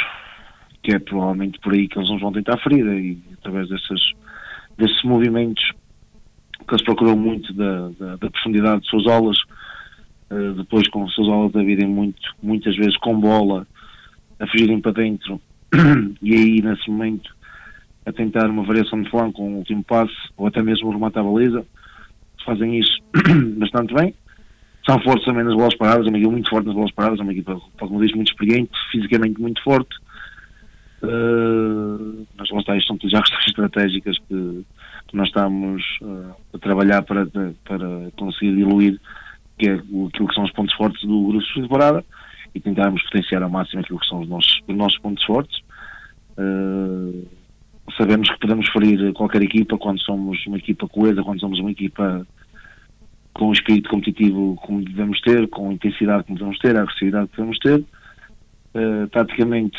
que 0.83 0.95
é 0.95 0.99
provavelmente 0.99 1.59
por 1.61 1.73
aí 1.73 1.89
que 1.89 1.99
eles 1.99 2.09
nos 2.09 2.21
vão 2.21 2.33
tentar 2.33 2.59
ferida 2.59 2.95
e 2.95 3.19
através 3.39 3.69
desses, 3.69 4.13
desses 4.79 5.03
movimentos 5.03 5.63
que 6.67 6.75
eles 6.75 6.85
procuram 6.85 7.17
muito 7.17 7.53
da, 7.53 7.89
da, 7.99 8.17
da 8.17 8.31
profundidade 8.31 8.83
de 8.83 8.89
suas 8.89 9.07
aulas, 9.07 9.39
uh, 10.31 10.55
depois 10.55 10.89
com 10.89 11.05
as 11.05 11.13
suas 11.13 11.29
aulas 11.29 11.53
da 11.53 11.63
vida 11.63 11.87
muito, 11.87 12.35
muitas 12.43 12.75
vezes 12.77 12.97
com 12.99 13.19
bola, 13.21 13.67
a 14.39 14.47
fugirem 14.47 14.81
para 14.81 14.93
dentro 14.93 15.41
e 16.23 16.35
aí 16.35 16.63
nesse 16.63 16.91
momento 16.91 17.35
a 18.05 18.13
tentar 18.13 18.49
uma 18.49 18.65
variação 18.65 19.03
de 19.03 19.11
flanco 19.11 19.43
o 19.43 19.57
último 19.57 19.83
passe 19.83 20.15
ou 20.37 20.47
até 20.47 20.63
mesmo 20.63 20.91
remate 20.91 21.19
à 21.19 21.23
baliza. 21.23 21.67
Fazem 22.45 22.79
isso 22.79 22.97
bastante 23.59 23.93
bem. 23.93 24.15
São 24.87 25.01
fortes 25.01 25.25
também 25.25 25.43
nas 25.43 25.55
bolas 25.55 25.75
paradas, 25.77 26.07
é 26.07 26.09
uma 26.09 26.17
equipa 26.17 26.31
muito 26.31 26.49
forte 26.49 26.67
nas 26.67 26.77
bolas 26.77 26.93
paradas, 26.93 27.19
é 27.19 27.23
uma 27.23 27.33
equipa, 27.33 27.61
como 27.77 28.01
diz, 28.01 28.15
muito 28.15 28.29
experiente, 28.29 28.71
fisicamente 28.93 29.41
muito 29.41 29.61
forte. 29.65 29.97
Uh, 31.03 32.25
mas 32.39 32.49
lá 32.51 32.61
está, 32.61 32.77
isto 32.77 32.87
são 32.87 33.11
já 33.11 33.21
questões 33.21 33.47
estratégicas 33.49 34.17
que, 34.29 34.65
que 35.09 35.17
nós 35.17 35.27
estamos 35.27 35.83
uh, 36.03 36.35
a 36.55 36.59
trabalhar 36.59 37.03
para, 37.03 37.27
para 37.65 38.11
conseguir 38.17 38.55
diluir 38.55 39.01
que 39.59 39.69
é 39.69 39.75
aquilo 39.75 40.11
que 40.11 40.35
são 40.35 40.45
os 40.45 40.53
pontos 40.53 40.75
fortes 40.75 41.03
do 41.07 41.29
grupo 41.29 41.63
de 41.63 41.69
parada 41.69 42.05
e 42.57 42.61
tentarmos 42.61 43.03
potenciar 43.03 43.43
ao 43.43 43.51
máximo 43.51 43.83
aquilo 43.83 44.01
que 44.01 44.07
são 44.07 44.21
os 44.21 44.29
nossos, 44.29 44.63
os 44.67 44.75
nossos 44.75 44.99
pontos 44.99 45.23
fortes. 45.25 45.61
Uh, 46.39 47.27
sabemos 47.97 48.31
que 48.31 48.39
podemos 48.41 48.69
ferir 48.71 49.13
qualquer 49.13 49.43
equipa 49.43 49.77
quando 49.77 50.01
somos 50.01 50.45
uma 50.47 50.57
equipa 50.57 50.89
coesa, 50.89 51.23
quando 51.23 51.41
somos 51.41 51.61
uma 51.61 51.71
equipa 51.71 52.27
com 53.35 53.49
o 53.49 53.53
espírito 53.53 53.91
competitivo 53.91 54.57
como 54.63 54.83
devemos 54.83 55.21
ter, 55.21 55.47
com 55.49 55.69
a 55.69 55.73
intensidade 55.75 56.25
que 56.25 56.33
devemos 56.33 56.59
ter, 56.59 56.77
a 56.77 56.83
agressividade 56.83 57.29
que 57.29 57.37
devemos 57.37 57.59
ter. 57.59 57.85
Uh, 58.75 59.07
taticamente 59.11 59.77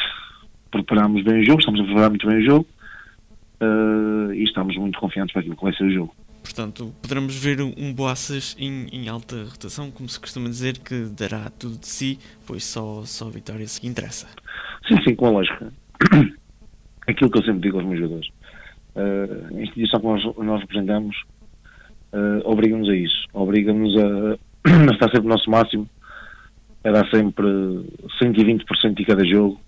preparamos 0.70 1.24
bem 1.24 1.42
o 1.42 1.46
jogo, 1.46 1.60
estamos 1.60 1.80
a 1.80 1.84
preparar 1.84 2.10
muito 2.10 2.28
bem 2.28 2.38
o 2.38 2.46
jogo 2.46 2.68
uh, 3.62 4.34
e 4.34 4.44
estamos 4.44 4.78
muito 4.78 5.00
confiantes 5.00 5.34
para 5.34 5.40
aquilo 5.40 5.56
que 5.56 5.63
vai 5.63 5.74
ser 5.74 5.86
o 5.86 5.92
jogo. 5.92 6.13
Portanto, 6.41 6.93
poderemos 7.02 7.36
ver 7.36 7.62
um 7.62 7.93
Boaças 7.93 8.56
em, 8.58 8.88
em, 8.91 9.10
alta 9.10 9.43
rotação, 9.43 9.91
como 9.91 10.08
se 10.10 10.19
costuma 10.19 10.50
dizer, 10.50 10.78
que 10.80 11.06
dará 11.17 11.50
tudo 11.52 11.78
de 11.78 11.88
si, 11.88 12.19
pois 12.45 12.63
só, 12.63 13.04
só 13.06 13.28
a 13.28 13.32
vitória 13.32 13.67
se 13.67 13.86
interessa. 13.86 14.28
Sim, 14.88 14.95
sim, 15.04 15.15
com 15.15 15.28
a 15.28 15.30
lógica 15.32 15.71
aquilo 17.08 17.30
que 17.32 17.39
eu 17.39 17.43
sempre 17.43 17.62
digo 17.62 17.78
aos 17.78 17.88
meus 17.88 18.00
jogadores. 18.00 18.30
Uh, 18.95 19.56
a 19.56 19.62
instituição 19.62 20.00
que 20.00 20.06
nós, 20.08 20.36
nós 20.38 20.62
representamos 20.62 21.15
uh, 22.13 22.41
obriga-nos 22.50 22.89
a 22.89 22.95
isso, 22.95 23.28
obriga-nos 23.34 23.95
a, 23.97 24.34
a, 24.89 24.93
estar 24.93 25.06
sempre 25.08 25.23
no 25.28 25.30
nosso 25.30 25.50
máximo, 25.50 25.89
a 26.84 26.91
dar 26.91 27.10
sempre 27.10 27.45
120% 28.21 28.93
de 28.95 29.06
cada 29.06 29.26
jogo. 29.26 29.60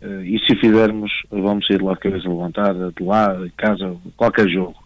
Uh, 0.00 0.22
e 0.22 0.38
se 0.40 0.52
o 0.54 0.60
fizermos, 0.60 1.12
vamos 1.30 1.66
sair 1.66 1.78
de 1.78 1.84
lá 1.84 1.94
de 1.94 2.00
cabeça 2.00 2.28
levantada, 2.28 2.92
de 2.96 3.04
lá, 3.04 3.34
de 3.34 3.50
casa, 3.50 3.96
qualquer 4.16 4.48
jogo. 4.48 4.81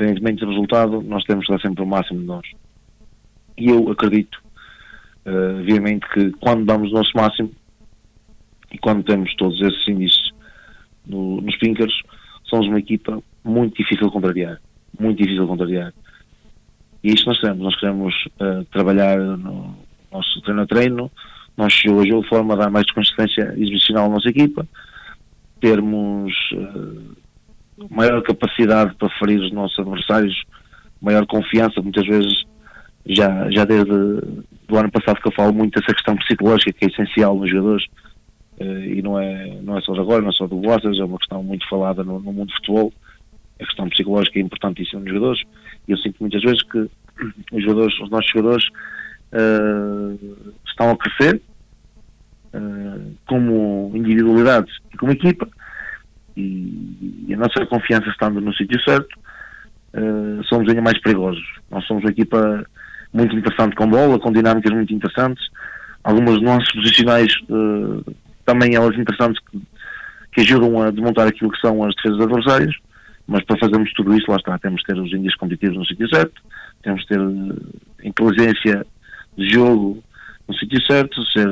Independentemente 0.00 0.40
do 0.40 0.50
resultado, 0.50 1.02
nós 1.02 1.24
temos 1.24 1.44
que 1.44 1.52
dar 1.52 1.60
sempre 1.60 1.82
o 1.82 1.86
máximo 1.86 2.20
de 2.20 2.26
nós. 2.26 2.46
E 3.58 3.68
eu 3.68 3.90
acredito, 3.90 4.40
uh, 5.26 5.60
obviamente, 5.60 6.08
que 6.08 6.30
quando 6.40 6.64
damos 6.64 6.90
o 6.90 6.94
nosso 6.94 7.10
máximo 7.14 7.50
e 8.72 8.78
quando 8.78 9.02
temos 9.04 9.34
todos 9.36 9.60
esses 9.60 9.86
índices 9.86 10.30
no, 11.06 11.42
nos 11.42 11.56
Pinkers, 11.58 11.92
somos 12.44 12.66
uma 12.66 12.78
equipa 12.78 13.22
muito 13.44 13.76
difícil 13.76 14.06
de 14.06 14.12
contrariar. 14.12 14.58
Muito 14.98 15.18
difícil 15.18 15.42
de 15.42 15.48
contrariar. 15.48 15.92
E 17.04 17.10
é 17.10 17.14
nós 17.26 17.38
queremos. 17.38 17.62
Nós 17.62 17.78
queremos 17.78 18.14
uh, 18.40 18.64
trabalhar 18.72 19.18
no 19.18 19.76
nosso 20.10 20.40
treino 20.40 20.62
a 20.62 20.66
treino, 20.66 21.10
nosso 21.58 21.76
jogo 21.82 22.20
a 22.20 22.28
forma 22.28 22.56
dar 22.56 22.70
mais 22.70 22.90
consistência 22.90 23.52
exibicional 23.56 24.06
à 24.06 24.08
nossa 24.08 24.30
equipa, 24.30 24.66
termos 25.60 26.32
uh, 26.52 27.16
maior 27.88 28.22
capacidade 28.22 28.94
para 28.96 29.08
ferir 29.18 29.40
os 29.40 29.52
nossos 29.52 29.78
adversários, 29.78 30.44
maior 31.00 31.26
confiança, 31.26 31.80
muitas 31.80 32.06
vezes 32.06 32.44
já, 33.06 33.50
já 33.50 33.64
desde 33.64 33.90
o 33.90 34.76
ano 34.76 34.90
passado 34.90 35.20
que 35.20 35.28
eu 35.28 35.32
falo 35.32 35.52
muito 35.52 35.78
dessa 35.78 35.94
questão 35.94 36.16
psicológica 36.16 36.72
que 36.72 36.84
é 36.84 36.88
essencial 36.88 37.36
nos 37.36 37.50
jogadores, 37.50 37.86
eh, 38.58 38.86
e 38.96 39.02
não 39.02 39.18
é, 39.18 39.58
não 39.62 39.78
é 39.78 39.80
só 39.80 39.94
de 39.94 40.00
agora, 40.00 40.20
não 40.20 40.28
é 40.28 40.32
só 40.32 40.46
do 40.46 40.56
Boaças, 40.56 40.98
é 40.98 41.04
uma 41.04 41.18
questão 41.18 41.42
muito 41.42 41.66
falada 41.68 42.04
no, 42.04 42.20
no 42.20 42.32
mundo 42.32 42.48
do 42.48 42.54
futebol. 42.54 42.92
A 43.58 43.64
questão 43.64 43.88
psicológica 43.88 44.38
é 44.38 44.42
importantíssima 44.42 45.00
nos 45.00 45.10
jogadores 45.10 45.42
e 45.88 45.92
eu 45.92 45.98
sinto 45.98 46.16
muitas 46.20 46.42
vezes 46.42 46.62
que 46.64 46.78
os 47.52 47.62
jogadores, 47.62 47.98
os 48.00 48.10
nossos 48.10 48.30
jogadores 48.30 48.64
uh, 49.32 50.52
estão 50.66 50.90
a 50.90 50.96
crescer 50.96 51.40
uh, 52.54 53.14
como 53.26 53.92
individualidades 53.94 54.76
e 54.92 54.96
como 54.96 55.12
equipa 55.12 55.48
e, 56.40 57.24
e, 57.28 57.34
a 57.34 57.36
nossa 57.36 57.66
confiança 57.66 58.08
estando 58.08 58.40
no 58.40 58.54
sítio 58.54 58.80
certo 58.82 59.18
uh, 59.94 60.42
somos 60.44 60.68
ainda 60.68 60.82
mais 60.82 61.00
perigosos. 61.00 61.44
Nós 61.70 61.84
somos 61.86 62.02
uma 62.02 62.10
equipa 62.10 62.64
muito 63.12 63.36
interessante 63.36 63.74
com 63.74 63.88
bola, 63.88 64.18
com 64.18 64.32
dinâmicas 64.32 64.72
muito 64.72 64.94
interessantes, 64.94 65.44
algumas 66.04 66.40
nuances 66.40 66.72
posicionais 66.72 67.32
também 68.44 68.74
elas 68.74 68.96
interessantes 68.96 69.40
que, 69.50 69.60
que, 70.32 70.40
ajudam 70.40 70.82
a 70.82 70.90
desmontar 70.90 71.28
aquilo 71.28 71.50
que 71.50 71.60
são 71.60 71.84
as 71.84 71.94
defesas 71.94 72.20
adversárias, 72.20 72.74
mas 73.26 73.44
para 73.44 73.58
fazermos 73.58 73.92
tudo 73.92 74.14
isso, 74.16 74.30
lá 74.30 74.36
está, 74.36 74.58
temos 74.58 74.80
de 74.80 74.86
ter 74.86 75.00
os 75.00 75.12
índios 75.12 75.34
competitivos 75.36 75.76
no 75.76 75.86
sítio 75.86 76.08
certo, 76.08 76.42
temos 76.82 77.02
de 77.02 77.08
ter 77.08 77.20
eh, 77.20 78.08
inteligência 78.08 78.86
de 79.36 79.50
jogo 79.50 80.02
no 80.48 80.54
sítio 80.56 80.82
certo, 80.84 81.22
ser 81.26 81.48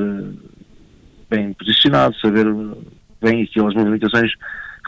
bem 1.29 1.53
posicionado, 1.53 2.15
saber 2.19 2.45
bem 3.21 3.43
aquelas 3.43 3.73
movimentações 3.75 4.31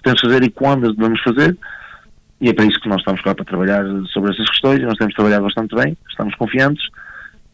que 0.01 0.03
temos 0.03 0.21
de 0.21 0.27
fazer 0.27 0.43
e 0.43 0.49
quando 0.49 0.93
devemos 0.93 1.21
fazer. 1.21 1.57
E 2.39 2.49
é 2.49 2.53
para 2.53 2.65
isso 2.65 2.79
que 2.81 2.89
nós 2.89 2.99
estamos 2.99 3.21
cá 3.21 3.35
para 3.35 3.45
trabalhar 3.45 3.85
sobre 4.07 4.33
essas 4.33 4.49
questões. 4.49 4.81
Nós 4.81 4.97
temos 4.97 5.13
trabalhado 5.13 5.43
bastante 5.43 5.75
bem, 5.75 5.95
estamos 6.09 6.33
confiantes. 6.35 6.83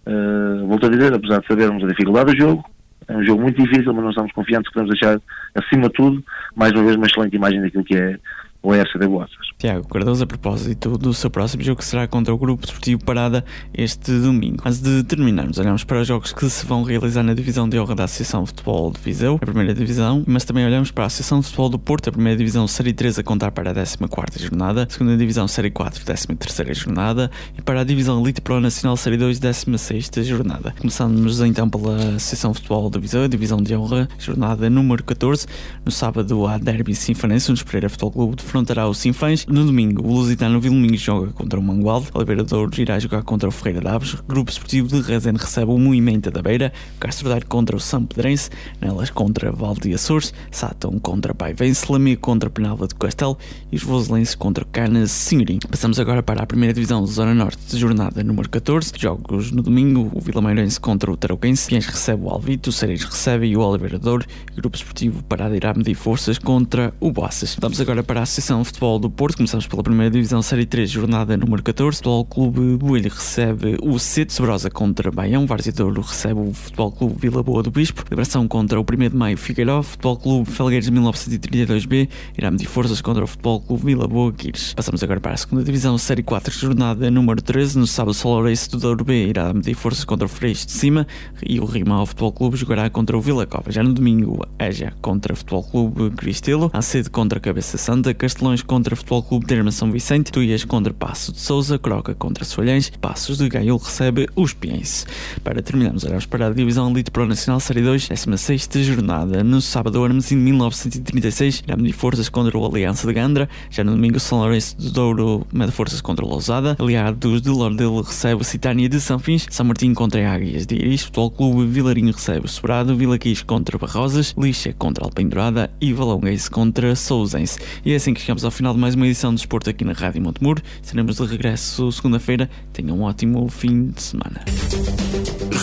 Uh, 0.06 0.66
volto 0.66 0.86
a 0.86 0.90
dizer, 0.90 1.14
apesar 1.14 1.42
de 1.42 1.48
sabermos 1.48 1.84
a 1.84 1.88
dificuldade 1.88 2.32
do 2.32 2.38
jogo, 2.38 2.64
é 3.10 3.18
um 3.18 3.26
jogo 3.26 3.42
muito 3.42 3.62
difícil, 3.62 3.94
mas 3.94 4.04
nós 4.04 4.12
estamos 4.12 4.32
confiantes 4.32 4.70
que 4.72 4.80
vamos 4.80 4.92
deixar, 4.92 5.20
acima 5.56 5.84
de 5.84 5.94
tudo, 5.94 6.24
mais 6.56 6.72
uma 6.72 6.84
vez, 6.84 6.96
uma 6.96 7.06
excelente 7.06 7.36
imagem 7.36 7.62
daquilo 7.62 7.84
que 7.84 7.98
é 7.98 8.18
o 8.62 8.74
EFC 8.74 9.08
Boaças. 9.08 9.48
Tiago 9.58 9.88
Cardoso, 9.88 10.24
a 10.24 10.28
propósito 10.28 10.98
do 10.98 11.14
seu 11.14 11.30
próximo 11.30 11.64
jogo 11.64 11.80
que 11.80 11.86
será 11.86 12.08
contra 12.08 12.34
o 12.34 12.38
Grupo 12.38 12.62
Desportivo 12.62 13.04
Parada 13.04 13.44
este 13.74 14.12
domingo. 14.12 14.62
Antes 14.66 14.80
de 14.80 15.04
terminarmos, 15.04 15.58
olhamos 15.58 15.84
para 15.84 16.02
os 16.02 16.08
jogos 16.08 16.32
que 16.32 16.48
se 16.50 16.66
vão 16.66 16.84
realizar 16.84 17.24
na 17.24 17.34
divisão 17.34 17.68
de 17.68 17.80
honra 17.80 17.96
da 17.96 18.04
Associação 18.04 18.44
de 18.44 18.50
Futebol 18.50 18.92
de 18.92 19.00
Viseu, 19.00 19.36
a 19.42 19.46
primeira 19.46 19.74
divisão, 19.74 20.24
mas 20.28 20.46
também 20.46 20.66
olhamos 20.66 20.92
para 20.92 21.06
a 21.06 21.08
Associação 21.08 21.40
de 21.40 21.46
Futebol 21.46 21.70
do 21.70 21.80
Porto, 21.80 22.10
a 22.10 22.12
primeira 22.12 22.38
divisão 22.38 22.68
Série 22.68 22.94
3 22.94 23.20
a 23.20 23.24
contar 23.24 23.52
para 23.52 23.72
a 23.72 23.74
14 23.74 24.44
jornada, 24.44 24.84
a 24.84 24.94
segunda 24.94 25.18
divisão 25.18 25.48
Série 25.48 25.72
4, 25.72 26.06
13 26.06 26.74
jornada 26.74 27.32
e 27.58 27.62
para 27.62 27.82
a 27.82 27.84
divisão 27.84 28.22
Elite 28.22 28.42
Pro 28.42 28.60
Nacional 28.60 28.98
Série 28.98 29.18
2, 29.18 29.40
16 29.40 30.12
jornada. 30.24 30.74
Começamos 30.80 31.42
então 31.42 31.70
pela 31.70 31.96
Associação 32.16 32.52
de 32.52 32.58
Futebol 32.58 32.90
de 32.90 33.00
Viseu, 33.00 33.24
a 33.24 33.28
divisão 33.28 33.62
de 33.62 33.76
honra, 33.76 34.08
jornada 34.20 34.70
número 34.70 35.04
14. 35.04 35.48
No 35.86 35.92
sábado 35.92 36.46
há 36.46 36.58
Derby 36.58 36.94
Sinfanense, 36.94 37.52
onde 37.52 37.64
Pereira 37.64 37.90
Futebol 37.90 38.12
Clube 38.12 38.44
defrontará 38.48 38.88
o 38.88 38.94
Sinfãs. 38.94 39.46
No 39.46 39.66
domingo, 39.66 40.08
o 40.08 40.14
Lusitano 40.14 40.62
Vilminhos 40.62 41.02
joga 41.02 41.34
contra 41.34 41.60
o 41.60 41.64
Mangualde, 41.64 42.08
Oliveira 42.14 42.46
Douro 42.46 42.72
irá 42.80 42.98
jogar 42.98 43.22
contra 43.24 43.50
o 43.50 43.52
Ferreira 43.52 43.82
Daves, 43.82 44.16
Grupo 44.26 44.50
Esportivo 44.50 44.88
de 44.88 45.02
Rezende 45.02 45.40
recebe 45.40 45.70
o 45.70 45.78
Movimento 45.78 46.32
da 46.32 46.42
Beira, 46.42 46.72
Castro 46.98 47.28
Daire 47.28 47.46
contra 47.46 47.76
o 47.76 47.80
São 47.80 48.06
Pedrense, 48.06 48.50
Nelas 48.80 49.10
contra 49.10 49.52
Valde 49.52 49.94
Açores, 49.94 50.34
Sátão 50.50 50.98
contra 50.98 51.36
Paivense, 51.36 51.92
Lamia 51.92 52.16
contra 52.16 52.50
Penalva 52.50 52.88
de 52.88 52.96
Castelo 52.96 53.38
e 53.70 53.76
os 53.76 53.84
Voselenses 53.84 54.34
contra 54.34 54.64
Canas 54.64 55.12
Senhorim. 55.12 55.60
Passamos 55.70 56.00
agora 56.00 56.24
para 56.24 56.42
a 56.42 56.46
primeira 56.46 56.74
divisão 56.74 57.06
Zona 57.06 57.34
Norte 57.34 57.60
de 57.68 57.78
jornada 57.78 58.24
número 58.24 58.50
14. 58.50 58.94
Jogos 58.98 59.52
no 59.52 59.62
domingo, 59.62 60.10
o 60.14 60.22
Vila 60.22 60.42
Meirense 60.42 60.80
contra 60.80 61.12
o 61.12 61.18
Tarouquense, 61.18 61.68
Piens 61.68 61.86
recebe 61.86 62.24
o 62.24 62.30
Alvito, 62.30 62.70
o 62.70 62.74
Cereis 62.74 63.04
recebe 63.04 63.58
o 63.58 63.60
Oliveira 63.60 64.00
Douro, 64.00 64.26
e 64.54 64.56
Grupo 64.56 64.78
Esportivo 64.78 65.22
Parada 65.24 65.56
irá 65.58 65.74
medir 65.74 65.96
forças 65.96 66.38
contra 66.38 66.94
o 67.02 67.12
Boaças. 67.12 67.58
Vamos 67.60 67.82
agora 67.82 68.02
para 68.02 68.22
a 68.22 68.26
Associação 68.38 68.62
de 68.62 68.68
Futebol 68.68 69.00
do 69.00 69.10
Porto, 69.10 69.38
começamos 69.38 69.66
pela 69.66 69.82
primeira 69.82 70.12
divisão 70.12 70.44
Série 70.44 70.68
3, 70.68 70.92
jornada 70.92 71.36
número 71.36 71.64
14. 71.64 71.88
O 71.88 71.98
Futebol 71.98 72.26
Clube 72.26 72.78
Boelho 72.78 73.10
recebe 73.10 73.78
o 73.82 73.98
Cete, 73.98 74.32
Sobrosa 74.32 74.70
contra 74.70 75.10
Baião, 75.10 75.48
Várzea 75.48 75.74
recebe 76.06 76.40
o 76.42 76.54
Futebol 76.54 76.92
Clube 76.92 77.16
Vila 77.18 77.42
Boa 77.42 77.64
do 77.64 77.72
Bispo, 77.72 78.04
Liberação 78.04 78.48
contra 78.48 78.80
o 78.80 78.84
1 78.84 79.10
de 79.10 79.16
Maio 79.16 79.38
Figueiró, 79.38 79.82
Futebol 79.82 80.18
Clube 80.18 80.52
Felgueiros 80.52 80.88
1932B 80.88 82.10
irá 82.38 82.52
medir 82.52 82.68
forças 82.68 83.02
contra 83.02 83.24
o 83.24 83.28
Futebol 83.28 83.60
Clube 83.60 83.86
Vila 83.86 84.08
Boa 84.08 84.32
Quires. 84.32 84.76
Passamos 84.76 85.02
agora 85.02 85.20
para 85.20 85.34
a 85.34 85.38
segunda 85.38 85.64
divisão 85.64 85.98
Série 85.98 86.22
4, 86.22 86.54
jornada 86.54 87.10
número 87.10 87.42
13. 87.42 87.80
No 87.80 87.88
sábado, 87.88 88.14
Sol 88.14 88.34
Lourenço 88.34 88.70
do 88.70 88.78
Douro 88.78 89.04
B. 89.04 89.30
Irá 89.30 89.52
medir 89.52 89.74
forças 89.74 90.06
contra 90.06 90.28
o 90.28 90.30
Freixo 90.30 90.68
de 90.68 90.74
Cima. 90.74 91.08
E 91.44 91.60
o 91.60 91.66
Rima 91.66 92.06
Futebol 92.06 92.32
Clube 92.32 92.56
jogará 92.56 92.88
contra 92.88 93.18
o 93.18 93.22
Vila 93.22 93.48
Cova. 93.48 93.72
Já 93.72 93.82
no 93.82 93.94
domingo, 93.94 94.46
Eja 94.60 94.94
contra 95.02 95.34
o 95.34 95.36
Futebol 95.36 95.64
Clube 95.64 96.12
Cristelo, 96.12 96.70
Acedo 96.72 97.10
contra 97.10 97.40
Cabeça 97.40 97.80
Santa, 97.80 98.14
Castelões 98.28 98.62
contra 98.62 98.94
Futebol 98.94 99.24
Clube 99.24 99.46
Terma 99.46 99.72
São 99.72 99.90
Vicente, 99.90 100.34
Tuias 100.34 100.66
contra 100.66 100.94
Passo 100.94 101.32
de 101.32 101.40
Souza, 101.40 101.80
Croca 101.80 102.14
contra 102.14 102.44
Soalhães, 102.44 102.92
Passos 103.00 103.38
de 103.38 103.48
Gaio 103.48 103.78
recebe 103.78 104.28
os 104.36 104.52
Piens. 104.52 105.08
Para 105.42 105.62
terminarmos, 105.62 106.04
olhamos 106.04 106.26
para 106.26 106.48
a 106.48 106.50
Divisão 106.50 106.92
Elite 106.92 107.10
Pro 107.10 107.26
Nacional 107.26 107.62
Série 107.62 107.82
2, 107.82 108.10
16 108.10 108.68
jornada. 108.84 109.46
No 109.46 109.62
sábado, 109.62 110.04
Armazém 110.04 110.38
de 110.38 110.44
1936 110.44 111.64
irá 111.66 111.78
medir 111.78 111.94
forças 111.94 112.28
contra 112.28 112.58
o 112.58 112.66
Aliança 112.66 113.08
de 113.08 113.14
Gandra. 113.14 113.48
Já 113.70 113.82
no 113.86 113.92
domingo, 113.92 114.20
São 114.20 114.40
Lourenço 114.40 114.76
de 114.78 114.92
Douro 114.92 115.48
mede 115.54 115.72
forças 115.72 116.02
contra 116.02 116.26
o 116.26 116.28
Lousada. 116.28 116.76
Aliados 116.80 117.42
de 117.42 117.50
Lordelo 117.50 118.02
recebe 118.02 118.44
Citânia 118.44 118.90
de 118.90 119.00
São 119.00 119.20
Fins. 119.20 119.48
São 119.50 119.66
Martim 119.66 119.94
contra 119.94 120.30
Águias 120.30 120.66
de 120.66 120.76
Iris. 120.76 121.04
Futebol 121.04 121.32
Clube 121.32 121.66
Vilarinho 121.66 122.12
recebe 122.12 122.46
o 122.46 122.50
Sobrado. 122.50 122.94
Vila 122.94 123.18
Quis 123.18 123.42
contra 123.42 123.78
Barrosas. 123.78 124.36
Lixa 124.38 124.74
contra 124.74 125.06
Alpendurada. 125.06 125.72
E 125.80 125.94
Valonguense 125.94 126.52
contra 126.52 126.94
Sousense. 126.94 127.58
E 127.86 127.94
é 127.94 127.96
assim 127.96 128.17
que 128.18 128.22
chegamos 128.22 128.44
ao 128.44 128.52
final 128.52 128.74
de 128.74 128.80
mais 128.80 128.96
uma 128.96 129.06
edição 129.06 129.32
do 129.32 129.38
Desporto 129.38 129.70
aqui 129.70 129.86
na 129.86 129.94
Rádio 129.94 130.22
Montemuro. 130.22 130.62
Seremos 130.82 131.18
de 131.18 131.26
regresso 131.26 131.92
segunda-feira. 131.92 132.50
Tenham 132.74 132.98
um 132.98 133.04
ótimo 133.04 133.48
fim 133.48 133.92
de 133.92 134.02
semana. 134.02 134.44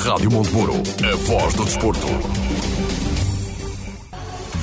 Rádio 0.05 0.31
Montemuro, 0.31 0.75
a 1.03 1.17
voz 1.17 1.55
do 1.55 1.65
desporto. 1.65 2.07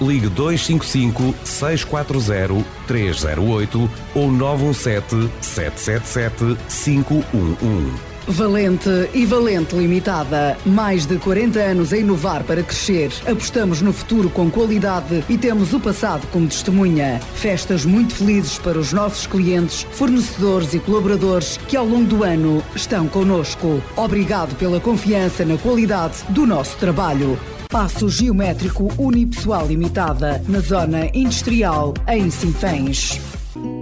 ligue 0.00 0.28
255 0.28 1.34
640 1.44 2.64
308 2.86 3.90
ou 4.14 4.30
917 4.30 5.30
777 5.40 6.56
511. 6.68 8.10
Valente 8.30 8.88
e 9.12 9.26
Valente 9.26 9.74
Limitada. 9.74 10.56
Mais 10.64 11.04
de 11.04 11.18
40 11.18 11.58
anos 11.58 11.92
a 11.92 11.98
inovar 11.98 12.44
para 12.44 12.62
crescer. 12.62 13.10
Apostamos 13.26 13.82
no 13.82 13.92
futuro 13.92 14.30
com 14.30 14.50
qualidade 14.50 15.24
e 15.28 15.36
temos 15.36 15.72
o 15.72 15.80
passado 15.80 16.26
como 16.28 16.46
testemunha. 16.46 17.20
Festas 17.34 17.84
muito 17.84 18.14
felizes 18.14 18.58
para 18.58 18.78
os 18.78 18.92
nossos 18.92 19.26
clientes, 19.26 19.86
fornecedores 19.92 20.74
e 20.74 20.78
colaboradores 20.78 21.56
que 21.68 21.76
ao 21.76 21.86
longo 21.86 22.06
do 22.06 22.24
ano 22.24 22.62
estão 22.74 23.08
conosco. 23.08 23.82
Obrigado 23.96 24.54
pela 24.56 24.80
confiança 24.80 25.44
na 25.44 25.58
qualidade 25.58 26.22
do 26.28 26.46
nosso 26.46 26.76
trabalho. 26.76 27.38
Passo 27.70 28.08
Geométrico 28.08 28.92
Unipessoal 28.98 29.68
Limitada, 29.68 30.42
na 30.48 30.58
Zona 30.58 31.06
Industrial, 31.14 31.94
em 32.08 32.28
Sinfãs. 32.28 33.20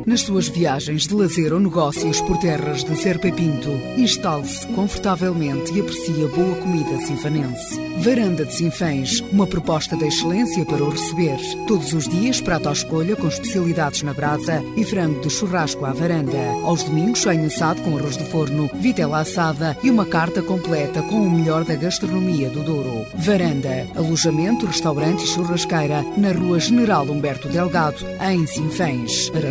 Nas 0.08 0.22
suas 0.22 0.48
viagens 0.48 1.06
de 1.06 1.12
lazer 1.12 1.52
ou 1.52 1.60
negócios 1.60 2.18
por 2.22 2.38
terras 2.38 2.82
de 2.82 2.96
Serpa 2.96 3.30
Pinto, 3.30 3.68
instale-se 3.98 4.66
confortavelmente 4.68 5.70
e 5.74 5.80
aprecie 5.82 6.24
a 6.24 6.28
boa 6.28 6.56
comida 6.62 6.96
sinfanense. 7.06 7.78
Varanda 7.98 8.46
de 8.46 8.54
Sinfãs, 8.54 9.20
uma 9.30 9.46
proposta 9.46 9.96
de 9.98 10.06
excelência 10.06 10.64
para 10.64 10.82
o 10.82 10.88
receber. 10.88 11.36
Todos 11.66 11.92
os 11.92 12.08
dias, 12.08 12.40
prato 12.40 12.70
à 12.70 12.72
escolha 12.72 13.16
com 13.16 13.28
especialidades 13.28 14.02
na 14.02 14.14
brasa 14.14 14.64
e 14.76 14.84
frango 14.84 15.20
de 15.20 15.28
churrasco 15.28 15.84
à 15.84 15.92
varanda. 15.92 16.38
Aos 16.64 16.84
domingos, 16.84 17.20
sonho 17.20 17.44
assado 17.46 17.82
com 17.82 17.98
arroz 17.98 18.16
de 18.16 18.24
forno, 18.30 18.70
vitela 18.76 19.18
assada 19.18 19.76
e 19.82 19.90
uma 19.90 20.06
carta 20.06 20.40
completa 20.40 21.02
com 21.02 21.16
o 21.16 21.30
melhor 21.30 21.64
da 21.64 21.74
gastronomia 21.74 22.48
do 22.48 22.62
Douro. 22.62 23.04
Varanda, 23.14 23.86
alojamento, 23.94 24.64
restaurante 24.64 25.24
e 25.24 25.26
churrasqueira 25.26 26.02
na 26.16 26.32
Rua 26.32 26.58
General 26.60 27.04
Humberto 27.04 27.48
Delgado, 27.48 28.06
em 28.30 28.46
Sinfãs. 28.46 29.28
Para 29.30 29.50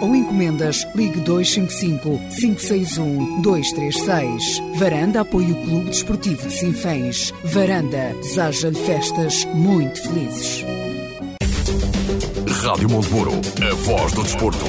ou 0.00 0.16
encomendas, 0.16 0.86
ligue 0.94 1.20
255 1.20 2.18
561 2.40 3.42
236. 3.42 4.62
Varanda 4.76 5.20
apoia 5.20 5.52
o 5.52 5.62
Clube 5.64 5.90
Desportivo 5.90 6.48
de 6.48 6.54
Sinfãs. 6.54 7.32
Varanda 7.44 8.14
deseja-lhe 8.20 8.78
festas 8.84 9.44
muito 9.54 10.02
felizes. 10.02 10.64
Rádio 12.62 12.90
Montemuro, 12.90 13.32
a 13.32 13.74
voz 13.74 14.12
do 14.12 14.22
desporto. 14.22 14.64